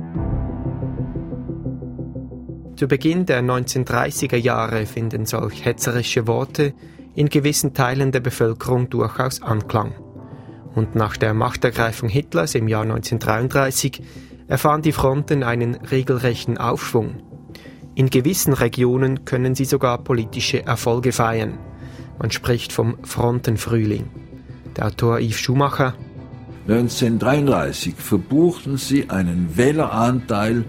Zu 2.77 2.87
Beginn 2.87 3.25
der 3.25 3.43
1930er 3.43 4.37
Jahre 4.37 4.85
finden 4.85 5.25
solch 5.25 5.65
hetzerische 5.65 6.27
Worte 6.27 6.75
in 7.15 7.31
gewissen 7.31 7.73
Teilen 7.73 8.13
der 8.13 8.21
Bevölkerung 8.21 8.91
durchaus 8.91 9.41
Anklang 9.41 9.95
und 10.75 10.95
nach 10.95 11.17
der 11.17 11.35
Machtergreifung 11.35 12.09
Hitlers 12.09 12.55
im 12.55 12.69
Jahr 12.69 12.83
1933 12.83 14.03
erfahren 14.49 14.83
die 14.83 14.93
Fronten 14.93 15.43
einen 15.43 15.75
regelrechten 15.75 16.59
Aufschwung. 16.59 17.23
In 17.95 18.11
gewissen 18.11 18.53
Regionen 18.53 19.25
können 19.25 19.55
sie 19.55 19.65
sogar 19.65 19.99
politische 19.99 20.65
Erfolge 20.65 21.13
feiern. 21.13 21.59
Man 22.19 22.31
spricht 22.31 22.73
vom 22.73 22.97
Frontenfrühling. 23.05 24.09
Der 24.77 24.87
Autor 24.87 25.21
Yves 25.21 25.39
Schumacher 25.39 25.95
1933 26.69 27.95
verbuchten 27.97 28.77
sie 28.77 29.11
einen 29.11 29.57
Wähleranteil 29.57 30.65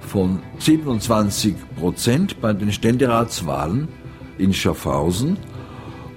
von 0.00 0.40
27 0.58 1.54
Prozent 1.76 2.40
bei 2.40 2.52
den 2.52 2.70
Ständeratswahlen 2.70 3.88
in 4.38 4.52
Schaffhausen 4.52 5.36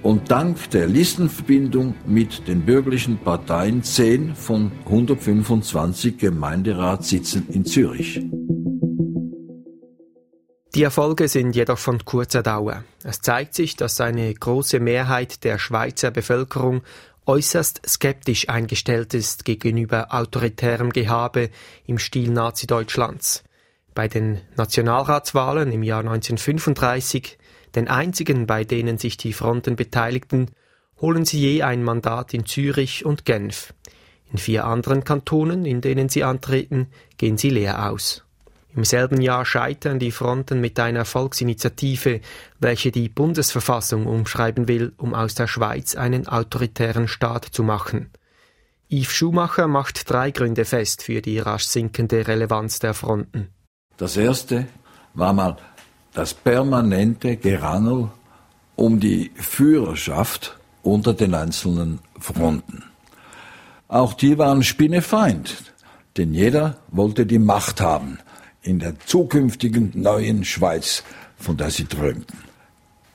und 0.06 0.30
dank 0.30 0.70
der 0.70 0.86
Listenverbindung 0.86 1.96
mit 2.06 2.46
den 2.46 2.64
bürgerlichen 2.64 3.18
Parteien 3.18 3.82
10 3.82 4.36
von 4.36 4.70
125 4.84 6.16
Gemeinderatssitzen 6.16 7.48
in 7.48 7.64
Zürich. 7.64 8.22
Die 10.76 10.82
Erfolge 10.84 11.26
sind 11.26 11.56
jedoch 11.56 11.78
von 11.78 12.04
kurzer 12.04 12.44
Dauer. 12.44 12.84
Es 13.02 13.20
zeigt 13.20 13.54
sich, 13.54 13.74
dass 13.74 14.00
eine 14.00 14.32
große 14.32 14.78
Mehrheit 14.78 15.42
der 15.42 15.58
Schweizer 15.58 16.12
Bevölkerung 16.12 16.82
äußerst 17.26 17.82
skeptisch 17.88 18.48
eingestellt 18.48 19.12
ist 19.12 19.44
gegenüber 19.44 20.14
autoritärem 20.14 20.90
Gehabe 20.90 21.50
im 21.84 21.98
Stil 21.98 22.30
Nazi-Deutschlands. 22.30 23.42
Bei 23.92 24.06
den 24.06 24.40
Nationalratswahlen 24.54 25.72
im 25.72 25.82
Jahr 25.82 26.00
1935, 26.00 27.38
den 27.76 27.88
einzigen, 27.88 28.46
bei 28.46 28.64
denen 28.64 28.98
sich 28.98 29.16
die 29.16 29.32
Fronten 29.32 29.76
beteiligten, 29.76 30.50
holen 31.00 31.24
sie 31.24 31.38
je 31.38 31.62
ein 31.62 31.84
Mandat 31.84 32.34
in 32.34 32.46
Zürich 32.46 33.04
und 33.04 33.24
Genf. 33.24 33.74
In 34.32 34.38
vier 34.38 34.64
anderen 34.64 35.04
Kantonen, 35.04 35.64
in 35.64 35.80
denen 35.80 36.08
sie 36.08 36.24
antreten, 36.24 36.88
gehen 37.16 37.38
sie 37.38 37.50
leer 37.50 37.90
aus. 37.90 38.24
Im 38.74 38.84
selben 38.84 39.22
Jahr 39.22 39.46
scheitern 39.46 39.98
die 39.98 40.10
Fronten 40.10 40.60
mit 40.60 40.78
einer 40.78 41.06
Volksinitiative, 41.06 42.20
welche 42.58 42.90
die 42.90 43.08
Bundesverfassung 43.08 44.06
umschreiben 44.06 44.68
will, 44.68 44.92
um 44.98 45.14
aus 45.14 45.34
der 45.34 45.46
Schweiz 45.46 45.94
einen 45.94 46.28
autoritären 46.28 47.08
Staat 47.08 47.46
zu 47.46 47.62
machen. 47.62 48.10
Yves 48.90 49.12
Schumacher 49.12 49.66
macht 49.66 50.10
drei 50.10 50.30
Gründe 50.30 50.64
fest 50.64 51.02
für 51.02 51.22
die 51.22 51.38
rasch 51.38 51.64
sinkende 51.64 52.28
Relevanz 52.28 52.78
der 52.78 52.94
Fronten. 52.94 53.48
Das 53.96 54.16
erste 54.16 54.66
war 55.14 55.32
mal 55.32 55.56
das 56.16 56.32
permanente 56.32 57.36
Gerangel 57.36 58.08
um 58.74 59.00
die 59.00 59.30
Führerschaft 59.34 60.56
unter 60.82 61.12
den 61.12 61.34
einzelnen 61.34 61.98
Fronten. 62.18 62.84
Auch 63.86 64.14
die 64.14 64.38
waren 64.38 64.62
Spinnefeind, 64.62 65.74
denn 66.16 66.32
jeder 66.32 66.78
wollte 66.88 67.26
die 67.26 67.38
Macht 67.38 67.82
haben 67.82 68.18
in 68.62 68.78
der 68.78 68.98
zukünftigen 68.98 69.92
neuen 69.94 70.44
Schweiz, 70.44 71.04
von 71.36 71.58
der 71.58 71.70
sie 71.70 71.84
träumten. 71.84 72.38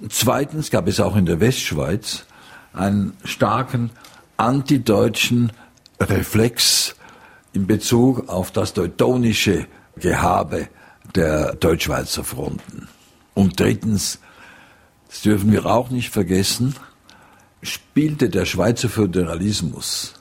Zweitens 0.10 0.70
gab 0.70 0.88
es 0.88 1.00
auch 1.00 1.16
in 1.16 1.26
der 1.26 1.40
Westschweiz 1.40 2.26
einen 2.72 3.14
starken 3.24 3.90
antideutschen 4.38 5.52
Reflex 6.00 6.96
in 7.52 7.66
Bezug 7.66 8.30
auf 8.30 8.52
das 8.52 8.74
teutonische 8.74 9.66
Gehabe 9.96 10.70
der 11.16 11.54
Deutschschweizer 11.56 12.24
Fronten. 12.24 12.88
Und 13.34 13.60
drittens, 13.60 14.20
das 15.08 15.22
dürfen 15.22 15.52
wir 15.52 15.66
auch 15.66 15.90
nicht 15.90 16.10
vergessen, 16.10 16.76
spielte 17.62 18.30
der 18.30 18.46
Schweizer 18.46 18.90
Föderalismus 18.90 20.14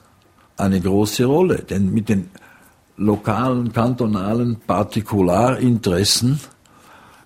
eine 0.57 0.79
große 0.79 1.25
Rolle, 1.25 1.59
denn 1.59 1.91
mit 1.91 2.09
den 2.09 2.29
lokalen, 2.97 3.73
kantonalen 3.73 4.59
Partikularinteressen 4.59 6.39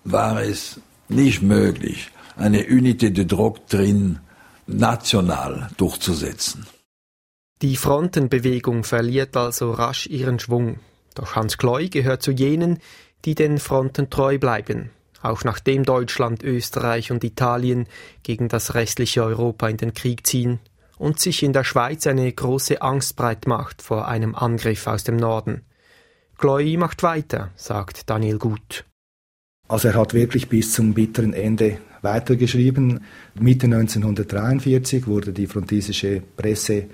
war 0.03 0.41
es 0.41 0.79
nicht 1.09 1.41
möglich, 1.41 2.11
eine 2.37 2.63
Unité 2.63 3.09
de 3.09 3.25
Doktrin 3.25 4.19
national 4.67 5.69
durchzusetzen. 5.77 6.65
Die 7.61 7.77
Frontenbewegung 7.77 8.83
verliert 8.83 9.37
also 9.37 9.71
rasch 9.71 10.07
ihren 10.07 10.39
Schwung. 10.39 10.79
Doch 11.13 11.35
Hans 11.35 11.57
Kloy 11.57 11.89
gehört 11.89 12.21
zu 12.21 12.31
jenen, 12.31 12.79
die 13.25 13.35
den 13.35 13.57
Fronten 13.57 14.09
treu 14.09 14.37
bleiben, 14.37 14.91
auch 15.21 15.43
nachdem 15.43 15.83
Deutschland, 15.83 16.43
Österreich 16.43 17.11
und 17.11 17.23
Italien 17.23 17.87
gegen 18.23 18.47
das 18.47 18.75
restliche 18.75 19.23
Europa 19.23 19.67
in 19.67 19.77
den 19.77 19.93
Krieg 19.93 20.25
ziehen 20.25 20.59
und 20.97 21.19
sich 21.19 21.43
in 21.43 21.53
der 21.53 21.63
Schweiz 21.63 22.07
eine 22.07 22.31
große 22.31 22.81
Angst 22.81 23.15
breit 23.15 23.47
macht 23.47 23.81
vor 23.81 24.07
einem 24.07 24.35
Angriff 24.35 24.87
aus 24.87 25.03
dem 25.03 25.17
Norden. 25.17 25.61
Chloe 26.37 26.77
macht 26.77 27.03
weiter, 27.03 27.51
sagt 27.55 28.09
Daniel 28.09 28.37
Gut. 28.37 28.85
Also 29.67 29.87
er 29.87 29.95
hat 29.95 30.13
wirklich 30.13 30.47
bis 30.47 30.73
zum 30.73 30.93
bitteren 30.93 31.33
Ende 31.33 31.79
weitergeschrieben. 32.01 33.03
Mitte 33.33 33.65
1943 33.65 35.07
wurde 35.07 35.33
die 35.33 35.47
frontisische 35.47 36.21
Presse 36.37 36.85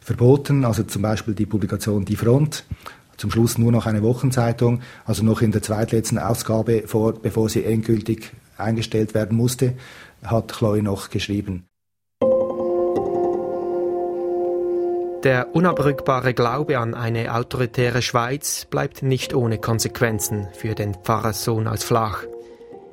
verboten, 0.00 0.64
also 0.64 0.82
zum 0.82 1.02
Beispiel 1.02 1.34
die 1.34 1.46
Publikation 1.46 2.04
Die 2.04 2.16
Front, 2.16 2.64
zum 3.16 3.30
Schluss 3.30 3.58
nur 3.58 3.72
noch 3.72 3.86
eine 3.86 4.02
Wochenzeitung, 4.02 4.82
also 5.04 5.24
noch 5.24 5.42
in 5.42 5.52
der 5.52 5.62
zweitletzten 5.62 6.18
Ausgabe, 6.18 6.84
vor, 6.86 7.14
bevor 7.14 7.48
sie 7.48 7.64
endgültig 7.64 8.32
eingestellt 8.58 9.14
werden 9.14 9.36
musste, 9.36 9.74
hat 10.22 10.52
Chloe 10.52 10.82
noch 10.82 11.10
geschrieben. 11.10 11.66
Der 15.26 15.56
unabrückbare 15.56 16.34
Glaube 16.34 16.78
an 16.78 16.94
eine 16.94 17.34
autoritäre 17.34 18.00
Schweiz 18.00 18.64
bleibt 18.64 19.02
nicht 19.02 19.34
ohne 19.34 19.58
Konsequenzen 19.58 20.46
für 20.52 20.74
den 20.74 20.94
Pfarrerssohn 20.94 21.66
aus 21.66 21.82
Flach. 21.82 22.24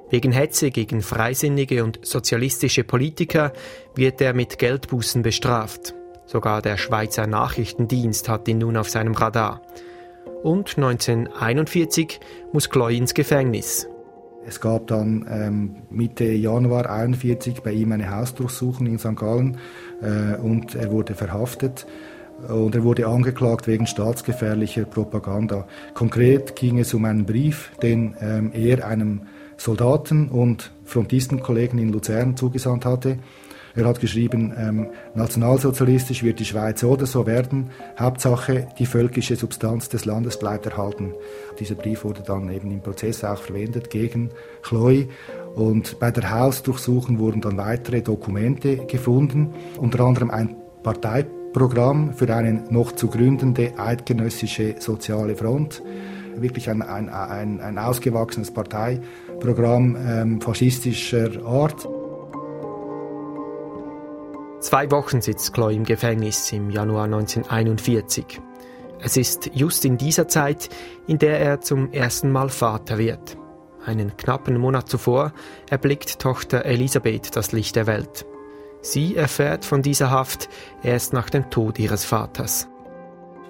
Wegen 0.10 0.32
Hetze 0.32 0.72
gegen 0.72 1.02
freisinnige 1.02 1.84
und 1.84 2.00
sozialistische 2.04 2.84
Politiker 2.84 3.54
wird 3.96 4.22
er 4.22 4.34
mit 4.34 4.58
Geldbußen 4.58 5.22
bestraft. 5.22 5.94
Sogar 6.26 6.62
der 6.62 6.78
Schweizer 6.78 7.28
Nachrichtendienst 7.28 8.30
hat 8.30 8.48
ihn 8.48 8.60
nun 8.60 8.78
auf 8.78 8.90
seinem 8.90 9.14
Radar. 9.14 9.62
Und 10.44 10.78
1941 10.78 12.20
muss 12.52 12.70
Chloe 12.70 12.98
ins 12.98 13.14
Gefängnis. 13.14 13.88
Es 14.46 14.60
gab 14.60 14.88
dann 14.88 15.26
ähm, 15.32 15.76
Mitte 15.90 16.26
Januar 16.26 16.90
1941 16.90 17.62
bei 17.64 17.72
ihm 17.72 17.94
eine 17.94 18.14
Hausdurchsuchung 18.14 18.88
in 18.88 19.00
St. 19.00 19.16
Gallen 19.16 19.58
äh, 20.02 20.36
und 20.36 20.76
er 20.76 20.92
wurde 20.92 21.16
verhaftet 21.16 21.88
und 22.50 22.76
er 22.76 22.84
wurde 22.84 23.08
angeklagt 23.08 23.68
wegen 23.68 23.88
staatsgefährlicher 23.88 24.84
Propaganda. 24.84 25.66
Konkret 25.94 26.58
ging 26.58 26.78
es 26.78 26.94
um 26.94 27.06
einen 27.06 27.26
Brief, 27.26 27.72
den 27.82 28.16
ähm, 28.20 28.52
er 28.54 28.86
einem 28.86 29.22
Soldaten 29.56 30.28
und 30.28 30.74
Frontistenkollegen 30.84 31.80
in 31.80 31.94
Luzern 31.94 32.36
zugesandt 32.36 32.84
hatte. 32.84 33.20
Er 33.76 33.86
hat 33.86 34.00
geschrieben, 34.00 34.54
ähm, 34.58 34.88
nationalsozialistisch 35.16 36.24
wird 36.24 36.40
die 36.40 36.46
Schweiz 36.46 36.82
so 36.82 36.92
oder 36.92 37.08
so 37.08 37.26
werden, 37.26 37.72
Hauptsache 38.00 38.68
die 38.78 38.86
völkische 38.86 39.36
Substanz 39.36 39.90
des 39.90 40.06
Landes 40.06 40.38
bleibt 40.38 40.68
erhalten. 40.68 41.14
Dieser 41.60 41.76
Brief 41.76 42.04
wurde 42.04 42.22
dann 42.22 42.52
eben 42.52 42.70
im 42.70 42.82
Prozess 42.82 43.24
auch 43.24 43.40
verwendet 43.40 43.90
gegen 43.90 44.30
Chloe 44.62 45.08
und 45.56 46.00
bei 46.00 46.12
der 46.12 46.30
Hausdurchsuchung 46.32 47.18
wurden 47.18 47.42
dann 47.42 47.58
weitere 47.58 48.02
Dokumente 48.02 48.86
gefunden, 48.86 49.54
unter 49.80 50.02
anderem 50.02 50.30
ein 50.30 50.56
Parteiprogramm 50.84 52.14
für 52.14 52.34
eine 52.34 52.66
noch 52.70 52.92
zu 52.92 53.08
gründende 53.08 53.74
eidgenössische 53.78 54.76
soziale 54.80 55.36
Front 55.36 55.82
wirklich 56.36 56.70
ein, 56.70 56.82
ein, 56.82 57.10
ein, 57.10 57.62
ein 57.62 57.78
ausgewachsenes 57.78 58.52
Parteiprogramm 58.52 59.96
ähm, 59.96 60.42
faschistischer 60.42 61.46
Art. 61.46 61.88
Zwei 64.74 64.90
Wochen 64.90 65.22
sitzt 65.22 65.54
Chloe 65.54 65.76
im 65.76 65.84
Gefängnis 65.84 66.52
im 66.52 66.72
Januar 66.72 67.04
1941. 67.04 68.42
Es 69.00 69.18
ist 69.18 69.52
just 69.54 69.86
in 69.86 70.00
dieser 70.00 70.28
Zeit, 70.28 70.68
in 71.06 71.20
der 71.20 71.40
er 71.40 71.62
zum 71.62 71.92
ersten 71.92 72.32
Mal 72.32 72.50
Vater 72.50 72.98
wird. 72.98 73.38
Einen 73.86 74.18
knappen 74.18 74.58
Monat 74.58 74.90
zuvor 74.90 75.32
erblickt 75.70 76.18
Tochter 76.18 76.66
Elisabeth 76.66 77.36
das 77.36 77.52
Licht 77.52 77.76
der 77.76 77.86
Welt. 77.86 78.26
Sie 78.82 79.16
erfährt 79.16 79.64
von 79.64 79.84
dieser 79.84 80.10
Haft 80.10 80.50
erst 80.82 81.14
nach 81.14 81.30
dem 81.30 81.52
Tod 81.52 81.78
ihres 81.78 82.04
Vaters. 82.04 82.68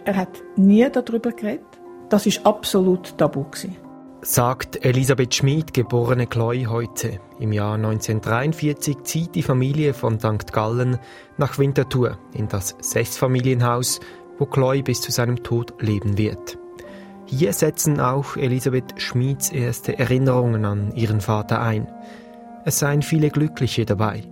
Er 0.04 0.18
hat 0.18 0.44
nie 0.58 0.86
darüber 0.92 1.32
geredet. 1.32 1.64
Das 2.10 2.26
ist 2.26 2.46
absolut 2.46 3.18
tabu 3.18 3.46
gewesen 3.46 3.78
sagt 4.24 4.86
Elisabeth 4.86 5.36
Schmid, 5.36 5.74
geborene 5.74 6.28
Chloe, 6.28 6.68
heute. 6.68 7.20
Im 7.40 7.52
Jahr 7.52 7.76
1943 7.76 9.04
zieht 9.04 9.36
die 9.36 9.44
Familie 9.44 9.94
von 9.94 10.20
St. 10.20 10.54
Gallen 10.54 10.98
nach 11.38 11.60
Winterthur 11.60 12.18
in 12.34 12.48
das 12.48 12.76
Sechsfamilienhaus, 12.80 14.00
wo 14.38 14.46
Chloe 14.46 14.82
bis 14.82 15.02
zu 15.02 15.12
seinem 15.12 15.44
Tod 15.44 15.74
leben 15.82 16.18
wird. 16.18 16.58
Hier 17.26 17.54
setzen 17.54 18.00
auch 18.00 18.38
Elisabeth 18.38 19.02
Schmids 19.02 19.50
erste 19.50 19.98
Erinnerungen 19.98 20.66
an 20.66 20.96
ihren 20.96 21.22
Vater 21.22 21.62
ein. 21.62 21.88
Es 22.66 22.80
seien 22.80 23.02
viele 23.02 23.30
Glückliche 23.30 23.86
dabei. 23.86 24.24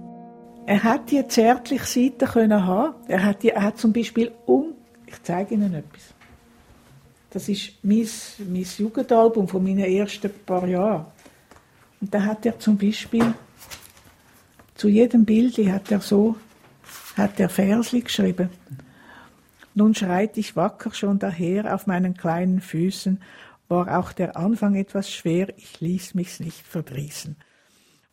Er 0.67 0.84
hat 0.84 1.12
die 1.12 1.27
zärtliche 1.27 1.86
Seite 1.86 2.34
haben. 2.34 2.95
Er 3.08 3.23
hat, 3.23 3.43
die, 3.43 3.49
er 3.49 3.63
hat 3.63 3.77
zum 3.77 3.91
Beispiel 3.91 4.32
um, 4.45 4.73
ich 5.06 5.21
zeige 5.23 5.56
Ihnen 5.56 5.73
etwas. 5.73 6.13
Das 7.31 7.47
ist 7.49 7.73
mein, 7.81 8.07
mein 8.39 8.65
Jugendalbum 8.77 9.47
von 9.47 9.63
meinen 9.63 9.79
ersten 9.79 10.31
paar 10.45 10.67
Jahren. 10.67 11.05
Und 11.99 12.13
da 12.13 12.23
hat 12.23 12.45
er 12.45 12.59
zum 12.59 12.77
Beispiel 12.77 13.33
zu 14.75 14.89
jedem 14.89 15.25
Bild 15.25 15.57
hat 15.57 15.91
er 15.91 16.01
so 16.01 16.35
hat 17.15 17.39
er 17.39 17.49
Versli 17.49 18.01
geschrieben. 18.01 18.49
Nun 19.73 19.95
schreit 19.95 20.37
ich 20.37 20.55
wacker 20.55 20.93
schon 20.93 21.19
daher 21.19 21.73
auf 21.73 21.87
meinen 21.87 22.15
kleinen 22.15 22.59
Füßen, 22.59 23.21
war 23.69 23.97
auch 23.97 24.11
der 24.11 24.35
Anfang 24.35 24.75
etwas 24.75 25.09
schwer, 25.09 25.47
ich 25.57 25.79
ließ 25.79 26.13
mich's 26.13 26.39
nicht 26.39 26.65
verdrießen. 26.65 27.37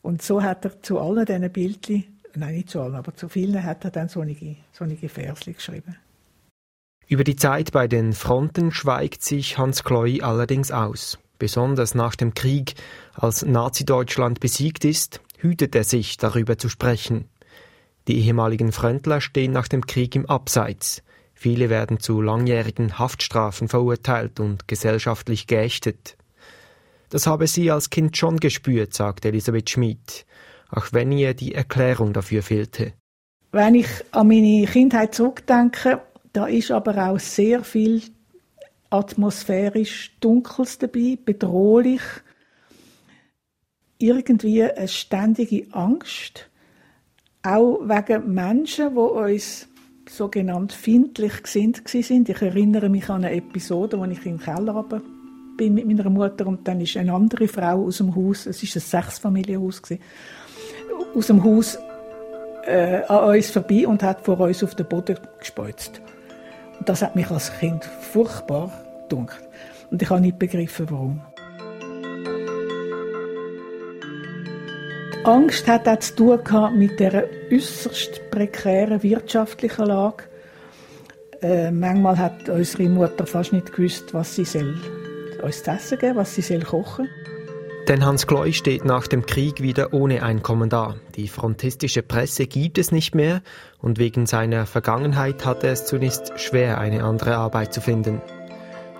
Und 0.01 0.21
so 0.21 0.41
hat 0.41 0.63
er 0.63 0.81
zu 0.81 0.99
allen 0.99 1.25
diesen 1.25 1.51
Bildli, 1.51 2.07
nein, 2.35 2.55
nicht 2.55 2.69
zu 2.69 2.81
allen, 2.81 2.95
aber 2.95 3.13
zu 3.13 3.27
vielen 3.27 3.63
hat 3.63 3.83
er 3.83 3.91
dann 3.91 4.07
so 4.07 4.21
einige, 4.21 4.55
so 4.71 4.85
einige 4.85 5.09
Versli 5.09 5.53
geschrieben. 5.53 5.97
Über 7.09 7.23
die 7.23 7.35
Zeit 7.35 7.71
bei 7.71 7.87
den 7.87 8.13
Fronten 8.13 8.71
schweigt 8.71 9.23
sich 9.23 9.57
Hans 9.57 9.83
Chloy 9.83 10.21
allerdings 10.21 10.71
aus. 10.71 11.17
Besonders 11.39 11.95
nach 11.95 12.15
dem 12.15 12.35
Krieg, 12.35 12.75
als 13.15 13.43
Nazi-Deutschland 13.43 14.39
besiegt 14.39 14.85
ist, 14.85 15.19
hütet 15.39 15.73
er 15.73 15.83
sich, 15.83 16.17
darüber 16.17 16.59
zu 16.59 16.69
sprechen. 16.69 17.27
Die 18.07 18.19
ehemaligen 18.19 18.71
Fröntler 18.71 19.21
stehen 19.21 19.51
nach 19.51 19.67
dem 19.67 19.87
Krieg 19.87 20.15
im 20.15 20.27
Abseits. 20.27 21.01
Viele 21.33 21.71
werden 21.71 21.99
zu 21.99 22.21
langjährigen 22.21 22.99
Haftstrafen 22.99 23.69
verurteilt 23.69 24.39
und 24.39 24.67
gesellschaftlich 24.67 25.47
geächtet. 25.47 26.15
Das 27.09 27.25
habe 27.25 27.47
sie 27.47 27.71
als 27.71 27.89
Kind 27.89 28.17
schon 28.17 28.37
gespürt, 28.37 28.93
sagt 28.93 29.25
Elisabeth 29.25 29.71
Schmid, 29.71 30.27
auch 30.69 30.89
wenn 30.91 31.11
ihr 31.11 31.33
die 31.33 31.55
Erklärung 31.55 32.13
dafür 32.13 32.43
fehlte. 32.43 32.93
Wenn 33.51 33.73
ich 33.73 33.87
an 34.11 34.27
meine 34.27 34.67
Kindheit 34.67 35.15
zurückdenke, 35.15 36.01
da 36.33 36.47
ist 36.47 36.71
aber 36.71 37.09
auch 37.09 37.19
sehr 37.19 37.63
viel 37.63 38.01
atmosphärisch 38.89 40.15
Dunkles 40.19 40.77
dabei, 40.77 41.17
bedrohlich, 41.23 42.01
irgendwie 43.97 44.63
eine 44.63 44.87
ständige 44.87 45.67
Angst, 45.71 46.49
auch 47.43 47.79
wegen 47.83 48.33
Menschen, 48.33 48.93
die 48.93 48.99
uns 48.99 49.67
sogenannt 50.09 50.73
findlich 50.73 51.43
gesinnt 51.43 51.87
sind. 51.87 52.29
Ich 52.29 52.41
erinnere 52.41 52.89
mich 52.89 53.09
an 53.09 53.25
eine 53.25 53.35
Episode, 53.35 53.99
wo 53.99 54.05
ich 54.05 54.25
im 54.25 54.39
Keller 54.39 54.85
bin 55.57 55.73
mit 55.73 55.85
meiner 55.85 56.09
Mutter 56.09 56.47
und 56.47 56.67
dann 56.67 56.81
ist 56.81 56.97
eine 56.97 57.13
andere 57.13 57.47
Frau 57.47 57.85
aus 57.85 57.97
dem 57.97 58.15
Haus, 58.15 58.45
es 58.45 58.63
ist 58.63 58.75
ein 58.77 58.79
Sechsfamilienhaus 58.79 59.81
aus 61.13 61.27
dem 61.27 61.43
Haus 61.43 61.77
äh, 62.65 63.03
an 63.07 63.35
uns 63.35 63.51
vorbei 63.51 63.87
und 63.87 64.01
hat 64.01 64.21
vor 64.21 64.39
uns 64.39 64.63
auf 64.63 64.75
den 64.75 64.87
Boden 64.87 65.17
gespeuzt. 65.37 66.01
Das 66.89 67.03
hat 67.03 67.15
mich 67.15 67.29
als 67.29 67.55
Kind 67.59 67.85
furchtbar 67.85 68.71
gedunkt. 69.03 69.37
Und 69.91 70.01
ich 70.01 70.09
habe 70.09 70.21
nicht 70.21 70.39
begriffen, 70.39 70.89
warum. 70.89 71.21
Die 75.13 75.23
Angst 75.23 75.67
hat 75.67 75.87
auch 75.87 75.99
zu 75.99 76.15
tun 76.37 76.79
mit 76.79 76.99
der 76.99 77.29
äußerst 77.51 78.31
prekären 78.31 79.03
wirtschaftlichen 79.03 79.85
Lage. 79.85 80.23
Äh, 81.43 81.69
manchmal 81.69 82.17
hat 82.17 82.49
unsere 82.49 82.89
Mutter 82.89 83.27
fast 83.27 83.53
nicht 83.53 83.71
gewusst, 83.71 84.11
was 84.15 84.33
sie 84.33 84.45
soll 84.45 84.75
uns 85.43 85.61
zu 85.61 85.69
essen 85.69 85.99
geben, 85.99 86.15
was 86.15 86.33
sie 86.33 86.41
soll 86.41 86.63
kochen 86.63 87.07
denn 87.89 88.05
Hans 88.05 88.27
Gleu 88.27 88.51
steht 88.51 88.85
nach 88.85 89.07
dem 89.07 89.25
Krieg 89.25 89.63
wieder 89.63 89.93
ohne 89.93 90.21
Einkommen 90.21 90.69
da. 90.69 90.95
Die 91.15 91.27
frontistische 91.27 92.03
Presse 92.03 92.45
gibt 92.45 92.77
es 92.77 92.91
nicht 92.91 93.15
mehr 93.15 93.41
und 93.81 93.97
wegen 93.97 94.27
seiner 94.27 94.67
Vergangenheit 94.67 95.43
hatte 95.43 95.65
er 95.65 95.73
es 95.73 95.87
zunächst 95.87 96.39
schwer, 96.39 96.77
eine 96.77 97.03
andere 97.03 97.35
Arbeit 97.37 97.73
zu 97.73 97.81
finden. 97.81 98.21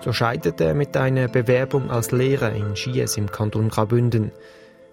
So 0.00 0.12
scheiterte 0.12 0.64
er 0.64 0.74
mit 0.74 0.96
einer 0.96 1.28
Bewerbung 1.28 1.88
als 1.88 2.10
Lehrer 2.10 2.50
in 2.52 2.74
Schiers 2.74 3.16
im 3.16 3.30
Kanton 3.30 3.68
Graubünden. 3.68 4.32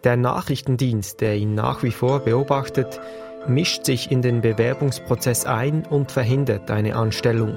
Der 0.04 0.16
Nachrichtendienst, 0.16 1.20
der 1.20 1.36
ihn 1.36 1.56
nach 1.56 1.82
wie 1.82 1.92
vor 1.92 2.20
beobachtet, 2.20 3.02
mischt 3.48 3.86
sich 3.86 4.12
in 4.12 4.22
den 4.22 4.42
Bewerbungsprozess 4.42 5.46
ein 5.46 5.88
und 5.88 6.12
verhindert 6.12 6.70
eine 6.70 6.96
Anstellung. 6.96 7.56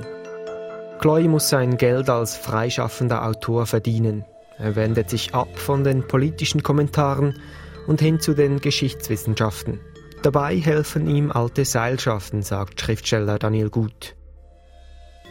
Chloe 1.00 1.28
muss 1.28 1.50
sein 1.50 1.76
Geld 1.76 2.08
als 2.08 2.34
freischaffender 2.34 3.26
Autor 3.26 3.66
verdienen. 3.66 4.24
Er 4.60 4.76
wendet 4.76 5.08
sich 5.08 5.34
ab 5.34 5.58
von 5.58 5.84
den 5.84 6.06
politischen 6.06 6.62
Kommentaren 6.62 7.38
und 7.86 8.00
hin 8.00 8.20
zu 8.20 8.34
den 8.34 8.60
Geschichtswissenschaften. 8.60 9.80
Dabei 10.22 10.56
helfen 10.56 11.08
ihm 11.08 11.32
alte 11.32 11.64
Seilschaften, 11.64 12.42
sagt 12.42 12.78
Schriftsteller 12.80 13.38
Daniel 13.38 13.70
Gut. 13.70 14.14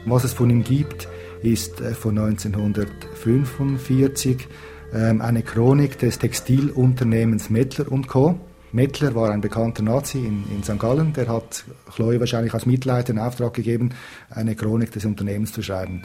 Was 0.05 0.23
es 0.23 0.31
von 0.33 0.49
ihm 0.49 0.63
gibt, 0.63 1.07
ist 1.43 1.79
äh, 1.81 1.93
von 1.93 2.17
1945 2.17 4.47
ähm, 4.93 5.21
eine 5.21 5.43
Chronik 5.43 5.99
des 5.99 6.17
Textilunternehmens 6.17 7.51
Mettler 7.51 7.85
Co. 8.07 8.39
Mettler 8.71 9.13
war 9.13 9.31
ein 9.31 9.41
bekannter 9.41 9.83
Nazi 9.83 10.19
in, 10.19 10.45
in 10.51 10.63
St. 10.63 10.79
Gallen, 10.79 11.11
der 11.13 11.27
hat 11.27 11.65
Chloe 11.93 12.19
wahrscheinlich 12.19 12.53
als 12.53 12.65
Mitleid 12.65 13.09
den 13.09 13.19
Auftrag 13.19 13.53
gegeben, 13.53 13.91
eine 14.29 14.55
Chronik 14.55 14.91
des 14.91 15.05
Unternehmens 15.05 15.53
zu 15.53 15.61
schreiben. 15.61 16.01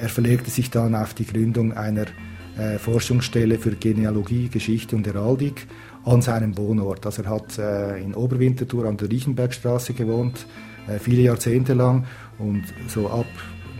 Er 0.00 0.08
verlegte 0.08 0.50
sich 0.50 0.70
dann 0.70 0.94
auf 0.94 1.14
die 1.14 1.26
Gründung 1.26 1.72
einer 1.72 2.06
äh, 2.58 2.78
Forschungsstelle 2.78 3.58
für 3.58 3.70
Genealogie, 3.72 4.48
Geschichte 4.48 4.96
und 4.96 5.06
Heraldik 5.06 5.66
an 6.04 6.22
seinem 6.22 6.56
Wohnort. 6.56 7.06
Also 7.06 7.22
er 7.22 7.30
hat 7.30 7.58
äh, 7.58 7.98
in 8.02 8.14
Oberwinterthur 8.14 8.84
an 8.86 8.96
der 8.96 9.10
Riechenbergstraße 9.10 9.94
gewohnt, 9.94 10.46
äh, 10.88 10.98
viele 10.98 11.22
Jahrzehnte 11.22 11.74
lang 11.74 12.06
und 12.38 12.64
so 12.88 13.08
ab 13.08 13.26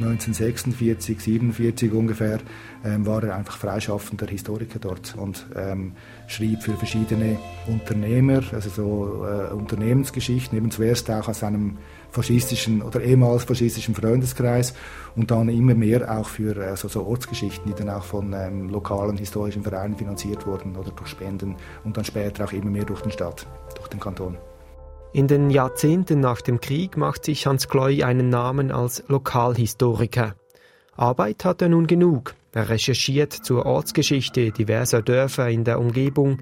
1946, 0.01 1.21
47 1.21 1.93
ungefähr, 1.93 2.39
ähm, 2.85 3.05
war 3.05 3.25
er 3.25 3.35
einfach 3.35 3.59
freischaffender 3.59 4.27
Historiker 4.27 4.79
dort 4.79 5.17
und 5.17 5.47
ähm, 5.57 5.93
schrieb 6.29 6.63
für 6.63 6.75
verschiedene 6.75 7.39
Unternehmer, 7.67 8.43
also 8.53 8.71
so 8.71 9.27
äh, 9.27 9.53
Unternehmensgeschichten, 9.53 10.57
eben 10.57 10.71
zuerst 10.71 11.11
auch 11.11 11.29
aus 11.29 11.43
einem 11.43 11.79
faschistischen 12.11 12.83
oder 12.83 13.01
ehemals 13.03 13.45
faschistischen 13.45 13.95
Freundeskreis 13.95 14.75
und 15.17 15.31
dann 15.31 15.49
immer 15.49 15.75
mehr 15.75 16.19
auch 16.19 16.29
für 16.29 16.57
also 16.65 16.89
so 16.89 17.05
Ortsgeschichten, 17.05 17.73
die 17.73 17.75
dann 17.75 17.91
auch 17.91 18.05
von 18.05 18.33
ähm, 18.33 18.69
lokalen 18.69 19.17
historischen 19.17 19.63
Vereinen 19.63 19.97
finanziert 19.97 20.47
wurden 20.47 20.77
oder 20.77 20.91
durch 20.91 21.09
Spenden 21.09 21.57
und 21.85 21.97
dann 21.97 22.05
später 22.05 22.45
auch 22.45 22.53
immer 22.53 22.71
mehr 22.71 22.85
durch 22.85 23.03
den 23.03 23.13
Staat, 23.13 23.47
durch 23.77 23.89
den 23.89 24.01
Kanton. 24.01 24.37
In 25.13 25.27
den 25.27 25.51
Jahrzehnten 25.51 26.21
nach 26.21 26.43
dem 26.43 26.61
Krieg 26.61 26.97
macht 26.97 27.25
sich 27.25 27.47
Hans 27.47 27.69
Gloy 27.69 28.03
einen 28.03 28.29
Namen 28.29 28.71
als 28.71 29.03
Lokalhistoriker. 29.09 30.35
Arbeit 30.97 31.45
hat 31.45 31.63
er 31.63 31.69
nun 31.69 31.87
genug. 31.87 32.35
Er 32.53 32.69
recherchiert 32.69 33.33
zur 33.33 33.67
Ortsgeschichte 33.67 34.51
diverser 34.51 35.01
Dörfer 35.01 35.49
in 35.49 35.65
der 35.65 35.81
Umgebung, 35.81 36.39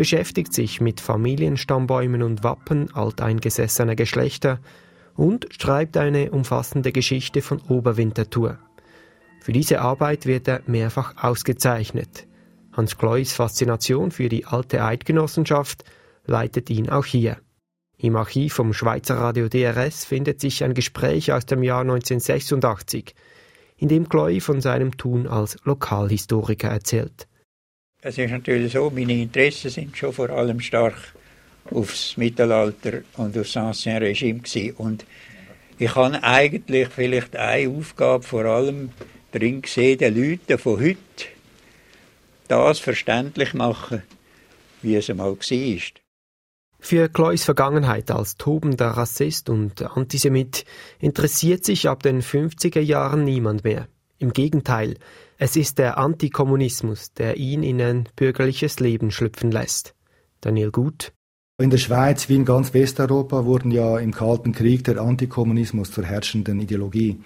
beschäftigt 0.00 0.54
sich 0.54 0.80
mit 0.80 0.98
Familienstammbäumen 0.98 2.22
und 2.22 2.42
Wappen 2.42 2.90
alteingesessener 2.94 3.96
Geschlechter 3.96 4.58
und 5.14 5.46
schreibt 5.50 5.98
eine 5.98 6.30
umfassende 6.30 6.90
Geschichte 6.90 7.42
von 7.42 7.60
Oberwinterthur. 7.68 8.56
Für 9.42 9.52
diese 9.52 9.82
Arbeit 9.82 10.24
wird 10.24 10.48
er 10.48 10.62
mehrfach 10.64 11.22
ausgezeichnet. 11.22 12.26
Hans 12.72 12.96
Klois 12.96 13.34
Faszination 13.34 14.10
für 14.10 14.30
die 14.30 14.46
alte 14.46 14.82
Eidgenossenschaft 14.82 15.84
leitet 16.24 16.70
ihn 16.70 16.88
auch 16.88 17.04
hier. 17.04 17.36
Im 17.98 18.16
Archiv 18.16 18.54
vom 18.54 18.72
Schweizer 18.72 19.16
Radio 19.16 19.50
DRS 19.50 20.06
findet 20.06 20.40
sich 20.40 20.64
ein 20.64 20.72
Gespräch 20.72 21.30
aus 21.30 21.44
dem 21.44 21.62
Jahr 21.62 21.82
1986, 21.82 23.14
in 23.76 23.88
dem 23.88 24.08
Chloe 24.08 24.40
von 24.40 24.62
seinem 24.62 24.96
Tun 24.96 25.26
als 25.26 25.58
Lokalhistoriker 25.64 26.68
erzählt. 26.68 27.28
Es 28.02 28.16
ist 28.16 28.30
natürlich 28.30 28.72
so, 28.72 28.90
meine 28.90 29.12
Interessen 29.12 29.70
sind 29.70 29.96
schon 29.96 30.12
vor 30.12 30.30
allem 30.30 30.60
stark 30.60 30.96
aufs 31.70 32.16
Mittelalter 32.16 33.02
und 33.18 33.36
aufs 33.36 33.56
Ancien 33.56 33.98
Regime 33.98 34.40
gewesen. 34.40 34.74
Und 34.76 35.04
ich 35.78 35.94
habe 35.94 36.22
eigentlich 36.22 36.88
vielleicht 36.88 37.36
eine 37.36 37.68
Aufgabe 37.68 38.22
vor 38.22 38.46
allem 38.46 38.90
drin 39.32 39.60
gesehen, 39.60 39.98
den 39.98 40.16
Leuten 40.16 40.58
von 40.58 40.80
heute 40.80 40.98
das 42.48 42.78
verständlich 42.78 43.52
machen, 43.54 44.02
wie 44.82 44.96
es 44.96 45.10
einmal 45.10 45.32
war. 45.32 45.78
Für 46.80 47.08
Cloys 47.10 47.44
Vergangenheit 47.44 48.10
als 48.10 48.36
tobender 48.36 48.88
Rassist 48.88 49.50
und 49.50 49.82
Antisemit 49.82 50.64
interessiert 50.98 51.64
sich 51.64 51.86
ab 51.86 52.02
den 52.02 52.22
50er 52.22 52.80
Jahren 52.80 53.24
niemand 53.24 53.62
mehr. 53.62 53.88
Im 54.20 54.34
Gegenteil, 54.34 54.96
es 55.38 55.56
ist 55.56 55.78
der 55.78 55.96
Antikommunismus, 55.96 57.14
der 57.14 57.38
ihn 57.38 57.62
in 57.62 57.80
ein 57.80 58.08
bürgerliches 58.16 58.78
Leben 58.78 59.10
schlüpfen 59.10 59.50
lässt. 59.50 59.94
Daniel 60.42 60.70
Gut. 60.70 61.14
In 61.58 61.70
der 61.70 61.78
Schweiz 61.78 62.28
wie 62.28 62.36
in 62.36 62.44
ganz 62.44 62.74
Westeuropa 62.74 63.46
wurden 63.46 63.70
ja 63.70 63.98
im 63.98 64.12
Kalten 64.12 64.52
Krieg 64.52 64.84
der 64.84 65.00
Antikommunismus 65.00 65.90
zur 65.90 66.04
herrschenden 66.04 66.60
Ideologie. 66.60 67.18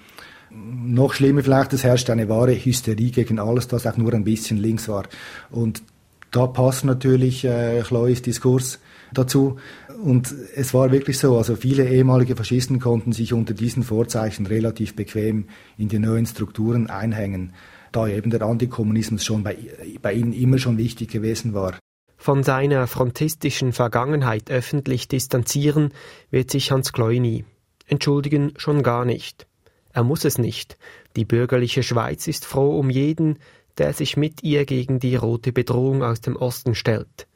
Noch 0.51 1.15
schlimmer 1.15 1.43
vielleicht, 1.43 1.73
es 1.73 1.83
herrscht 1.83 2.11
eine 2.11 2.29
wahre 2.29 2.55
Hysterie 2.55 3.11
gegen 3.11 3.41
alles, 3.41 3.67
das 3.67 3.89
auch 3.89 3.97
nur 3.97 4.15
ein 4.15 4.23
bisschen 4.23 4.59
links 4.59 4.89
war. 4.89 5.09
Und 5.51 5.83
da 6.31 6.47
passt 6.47 6.85
natürlich 6.85 7.45
äh, 7.45 7.83
Chloes 7.83 8.23
Diskurs 8.23 8.79
dazu. 9.19 9.59
Und 10.03 10.35
es 10.55 10.75
war 10.75 10.93
wirklich 10.93 11.19
so, 11.19 11.37
also 11.37 11.57
viele 11.57 11.89
ehemalige 11.89 12.37
Faschisten 12.37 12.81
konnten 12.81 13.13
sich 13.13 13.33
unter 13.33 13.55
diesen 13.55 13.83
Vorzeichen 13.83 14.47
relativ 14.47 14.95
bequem 14.95 15.47
in 15.79 15.89
die 15.89 15.99
neuen 15.99 16.27
Strukturen 16.27 16.89
einhängen, 16.91 17.53
da 17.93 18.09
eben 18.09 18.31
der 18.31 18.43
Antikommunismus 18.43 19.25
schon 19.25 19.43
bei, 19.43 19.57
bei 20.03 20.13
ihnen 20.13 20.33
immer 20.33 20.59
schon 20.59 20.79
wichtig 20.79 21.11
gewesen 21.11 21.55
war. 21.55 21.79
Von 22.17 22.43
seiner 22.43 22.87
frontistischen 22.87 23.73
Vergangenheit 23.73 24.51
öffentlich 24.51 25.09
distanzieren 25.09 25.93
wird 26.31 26.51
sich 26.51 26.71
Hans 26.71 26.93
Kloy 26.93 27.21
nie. 27.21 27.45
Entschuldigen 27.87 28.55
schon 28.57 28.83
gar 28.83 29.05
nicht. 29.05 29.47
Er 29.93 30.05
muss 30.05 30.25
es 30.25 30.39
nicht. 30.39 30.79
Die 31.17 31.25
bürgerliche 31.25 31.83
Schweiz 31.83 32.27
ist 32.27 32.47
froh 32.47 32.79
um 32.79 32.91
jeden, 32.91 33.39
der 33.79 33.93
sich 33.93 34.17
mit 34.17 34.43
ihr 34.43 34.65
gegen 34.65 34.99
die 34.99 35.17
rote 35.17 35.53
Bedrohung 35.53 36.03
aus 36.03 36.21
dem 36.21 36.37
Osten 36.37 36.75
stellt. 36.75 37.27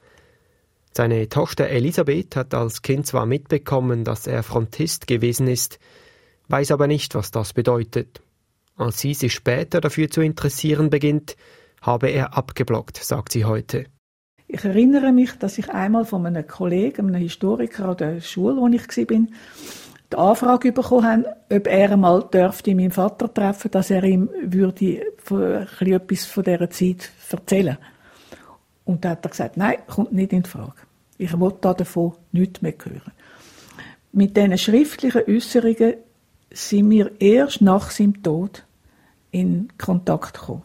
Seine 0.97 1.29
Tochter 1.29 1.69
Elisabeth 1.69 2.37
hat 2.37 2.55
als 2.55 2.83
Kind 2.83 3.07
zwar 3.07 3.27
mitbekommen, 3.27 4.05
dass 4.05 4.27
er 4.27 4.43
Frontist 4.43 5.07
gewesen 5.07 5.47
ist, 5.47 5.79
weiß 6.49 6.71
aber 6.71 6.87
nicht, 6.87 7.15
was 7.15 7.31
das 7.31 7.53
bedeutet. 7.53 8.21
Als 8.77 9.01
sie 9.01 9.15
sich 9.15 9.33
später 9.33 9.81
dafür 9.81 10.11
zu 10.11 10.21
interessieren 10.21 10.91
beginnt, 10.91 11.37
habe 11.83 12.09
er 12.09 12.37
abgeblockt, 12.37 12.97
sagt 12.97 13.33
sie 13.33 13.45
heute. 13.45 13.87
Ich 14.47 14.65
erinnere 14.65 15.13
mich, 15.13 15.33
dass 15.39 15.59
ich 15.59 15.69
einmal 15.69 16.05
von 16.05 16.25
einem 16.25 16.47
Kollegen, 16.47 17.09
einem 17.09 17.21
Historiker 17.21 17.91
an 17.91 17.97
der 17.99 18.21
Schule, 18.21 18.57
wo 18.57 18.67
ich 18.69 18.89
war, 18.89 19.27
die 20.11 20.17
Anfrage 20.17 20.73
bekommen 20.73 21.07
habe, 21.07 21.37
ob 21.51 21.67
er 21.67 21.93
einmal 21.93 22.25
dürfte 22.33 22.75
meinen 22.75 22.91
Vater 22.91 23.33
treffen, 23.33 23.71
dass 23.71 23.91
er 23.91 24.03
ihm 24.05 24.31
würde 24.43 25.03
etwas 25.31 26.25
von 26.25 26.45
dieser 26.45 26.71
Zeit 26.71 27.11
erzählen. 27.31 27.77
Und 28.89 29.05
da 29.05 29.11
hat 29.11 29.27
er 29.27 29.29
gesagt, 29.29 29.59
nein, 29.59 29.77
kommt 29.87 30.13
nicht 30.13 30.33
in 30.33 30.45
Frage. 30.45 30.73
Ich 31.19 31.39
will 31.39 31.53
davon 31.61 32.15
nichts 32.33 32.63
mehr 32.63 32.73
hören. 32.83 33.13
Mit 34.13 34.35
diesen 34.35 34.57
schriftlichen 34.57 35.25
Äußerungen 35.29 35.95
sind 36.51 36.91
wir 36.91 37.11
erst 37.21 37.61
nach 37.61 37.91
seinem 37.91 38.23
Tod 38.23 38.65
in 39.31 39.69
Kontakt 39.77 40.33
gekommen. 40.41 40.63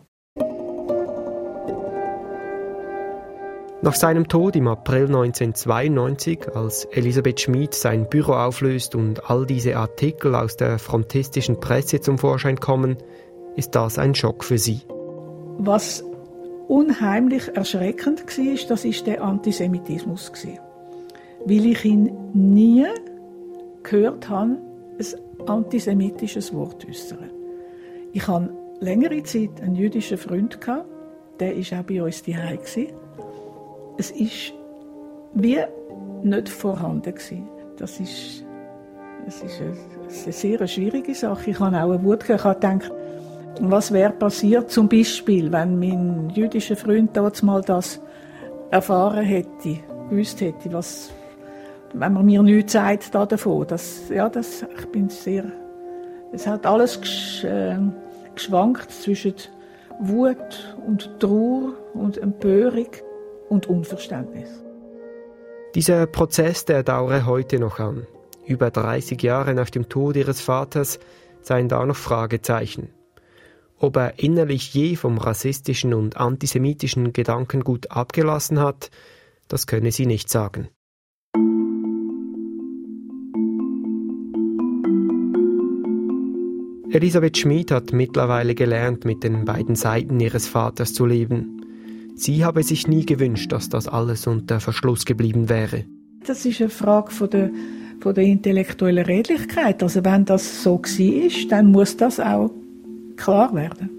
Nach 3.81 3.93
seinem 3.93 4.29
Tod 4.29 4.55
im 4.55 4.69
April 4.69 5.07
1992, 5.07 6.55
als 6.55 6.85
Elisabeth 6.85 7.41
Schmid 7.41 7.73
sein 7.73 8.07
Büro 8.07 8.31
auflöst 8.31 8.95
und 8.95 9.29
all 9.29 9.45
diese 9.45 9.75
Artikel 9.75 10.33
aus 10.33 10.55
der 10.55 10.79
frontistischen 10.79 11.59
Presse 11.59 11.99
zum 11.99 12.17
Vorschein 12.17 12.57
kommen, 12.57 12.95
ist 13.57 13.75
das 13.75 13.99
ein 13.99 14.15
Schock 14.15 14.45
für 14.45 14.57
sie. 14.57 14.79
Was 15.57 16.05
unheimlich 16.67 17.55
erschreckend 17.55 18.25
war, 18.25 18.69
das 18.69 18.85
ist 18.85 19.07
der 19.07 19.23
Antisemitismus 19.23 20.31
weil 21.45 21.65
ich 21.65 21.85
ihn 21.85 22.11
nie 22.33 22.85
gehört 23.83 24.29
habe, 24.29 24.57
ein 24.97 25.47
antisemitisches 25.47 26.53
Wort 26.53 26.87
äußern. 26.87 27.29
Ich 28.13 28.27
hatte 28.27 28.53
längere 28.79 29.23
Zeit 29.23 29.61
einen 29.61 29.75
jüdischen 29.75 30.17
Freund 30.17 30.59
der 31.39 31.55
war 31.55 31.79
auch 31.79 31.83
bei 31.83 32.03
uns 32.03 32.23
daheim 32.23 32.59
es 33.97 34.11
ist 34.11 34.53
wie 35.33 35.59
nicht 36.23 36.49
vorhanden. 36.49 37.13
Das 37.77 37.99
ist, 37.99 38.45
das 39.25 39.41
ist 39.43 39.61
eine, 39.61 39.77
eine 40.23 40.33
sehr 40.33 40.67
schwierige 40.67 41.13
Sache. 41.13 41.51
Ich 41.51 41.59
habe 41.59 41.77
auch 41.77 41.91
eine 41.91 42.03
Wut 42.03 42.25
gehabt, 42.25 42.61
gedacht, 42.61 42.91
was 43.61 43.91
wäre 43.91 44.13
passiert, 44.13 44.71
zum 44.71 44.89
Beispiel, 44.89 45.51
wenn 45.51 45.79
mein 45.79 46.29
jüdischer 46.31 46.75
Freund 46.75 47.15
dort 47.15 47.41
mal 47.43 47.61
das 47.61 48.01
erfahren 48.71 49.23
hätte, 49.23 49.79
gewusst 50.09 50.41
hätte, 50.41 50.73
was, 50.73 51.11
wenn 51.93 52.13
man 52.13 52.25
mir 52.25 52.41
nichts 52.41 52.73
sagt 52.73 53.13
davon. 53.13 53.67
Das, 53.67 54.09
ja, 54.09 54.29
das, 54.29 54.65
ich 54.77 54.85
bin 54.87 55.09
sehr, 55.09 55.45
es 56.31 56.47
hat 56.47 56.65
alles 56.65 56.99
gesch, 56.99 57.43
äh, 57.43 57.77
geschwankt 58.33 58.91
zwischen 58.91 59.35
Wut 59.99 60.75
und 60.87 61.19
Trauer 61.19 61.73
und 61.93 62.17
Empörung 62.17 62.87
und 63.49 63.67
Unverständnis. 63.67 64.49
Dieser 65.75 66.07
Prozess, 66.07 66.65
der 66.65 66.83
dauere 66.83 67.25
heute 67.25 67.59
noch 67.59 67.79
an. 67.79 68.07
Über 68.45 68.71
30 68.71 69.21
Jahre 69.21 69.53
nach 69.53 69.69
dem 69.69 69.89
Tod 69.89 70.15
ihres 70.15 70.41
Vaters 70.41 70.99
seien 71.41 71.69
da 71.69 71.85
noch 71.85 71.95
Fragezeichen. 71.95 72.89
Ob 73.83 73.97
er 73.97 74.13
innerlich 74.17 74.73
je 74.73 74.95
vom 74.95 75.17
rassistischen 75.17 75.93
und 75.93 76.15
antisemitischen 76.15 77.11
Gedankengut 77.11 77.91
abgelassen 77.91 78.61
hat, 78.61 78.89
das 79.49 79.67
könne 79.67 79.91
sie 79.91 80.05
nicht 80.05 80.29
sagen. 80.29 80.69
Elisabeth 86.93 87.37
Schmid 87.37 87.71
hat 87.71 87.91
mittlerweile 87.91 88.55
gelernt, 88.55 89.03
mit 89.03 89.21
den 89.21 89.43
beiden 89.43 89.75
Seiten 89.75 90.17
ihres 90.21 90.47
Vaters 90.47 90.93
zu 90.93 91.05
leben. 91.05 91.65
Sie 92.15 92.45
habe 92.45 92.63
sich 92.63 92.87
nie 92.87 93.05
gewünscht, 93.05 93.51
dass 93.51 93.67
das 93.67 93.89
alles 93.89 94.27
unter 94.27 94.61
Verschluss 94.61 95.03
geblieben 95.03 95.49
wäre. 95.49 95.83
Das 96.25 96.45
ist 96.45 96.61
eine 96.61 96.69
Frage 96.69 97.11
von 97.11 97.29
der, 97.29 97.51
von 97.99 98.15
der 98.15 98.23
intellektuellen 98.23 99.03
Redlichkeit. 99.03 99.83
Also 99.83 100.05
wenn 100.05 100.23
das 100.23 100.63
so 100.63 100.79
war, 100.79 101.49
dann 101.49 101.71
muss 101.73 101.97
das 101.97 102.21
auch 102.21 102.49
klar 103.17 103.53
werden. 103.53 103.89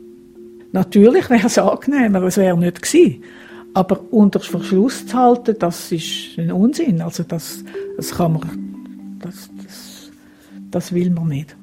Natürlich 0.73 1.31
wäre 1.31 1.47
es 1.47 1.59
angenehmer, 1.59 2.23
es 2.23 2.37
wäre 2.37 2.59
nicht 2.59 2.83
gewesen. 2.83 3.23
Aber 3.75 4.01
unter 4.13 4.41
Verschluss 4.41 5.07
zu 5.07 5.17
halten, 5.17 5.57
das 5.59 5.91
ist 5.91 6.39
ein 6.39 6.53
Unsinn. 6.53 7.03
Also 7.03 7.23
das, 7.25 7.65
das 7.97 8.13
kann 8.13 8.35
man, 8.35 9.19
das, 9.21 9.51
das, 9.63 10.11
das 10.71 10.93
will 10.93 11.11
man 11.11 11.29
nicht. 11.29 11.57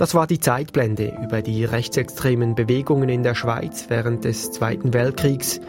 Das 0.00 0.14
war 0.14 0.26
die 0.26 0.40
Zeitblende 0.40 1.12
über 1.22 1.42
die 1.42 1.62
rechtsextremen 1.64 2.54
Bewegungen 2.54 3.10
in 3.10 3.22
der 3.22 3.34
Schweiz 3.34 3.84
während 3.88 4.24
des 4.24 4.50
Zweiten 4.50 4.94
Weltkriegs 4.94 5.60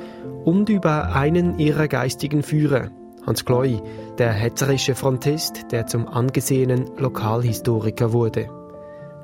und 0.46 0.70
über 0.70 1.14
einen 1.14 1.60
ihrer 1.60 1.90
geistigen 1.90 2.42
Führer, 2.42 2.92
Hans 3.26 3.46
Kloy, 3.46 3.82
der 4.18 4.32
hetzerische 4.34 4.96
Frontist, 4.96 5.72
der 5.72 5.88
zum 5.88 6.08
angesehenen 6.08 6.98
Lokalhistoriker 6.98 8.14
wurde. 8.14 8.50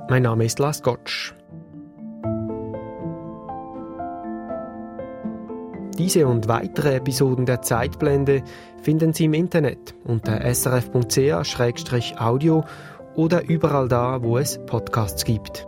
Mein 0.10 0.24
Name 0.24 0.46
ist 0.46 0.60
Lars 0.60 0.84
Gottsch. 0.84 1.34
Diese 5.98 6.28
und 6.28 6.48
weitere 6.48 6.96
Episoden 6.96 7.46
der 7.48 7.64
Zeitblende 7.64 8.44
finden 8.82 9.14
Sie 9.14 9.26
im 9.26 9.34
Internet 9.34 9.96
unter 10.04 10.42
srf.ch-audio 10.54 11.04
oder 13.16 13.50
überall 13.50 13.88
da, 13.88 14.22
wo 14.22 14.38
es 14.38 14.60
Podcasts 14.68 15.26
gibt. 15.26 15.68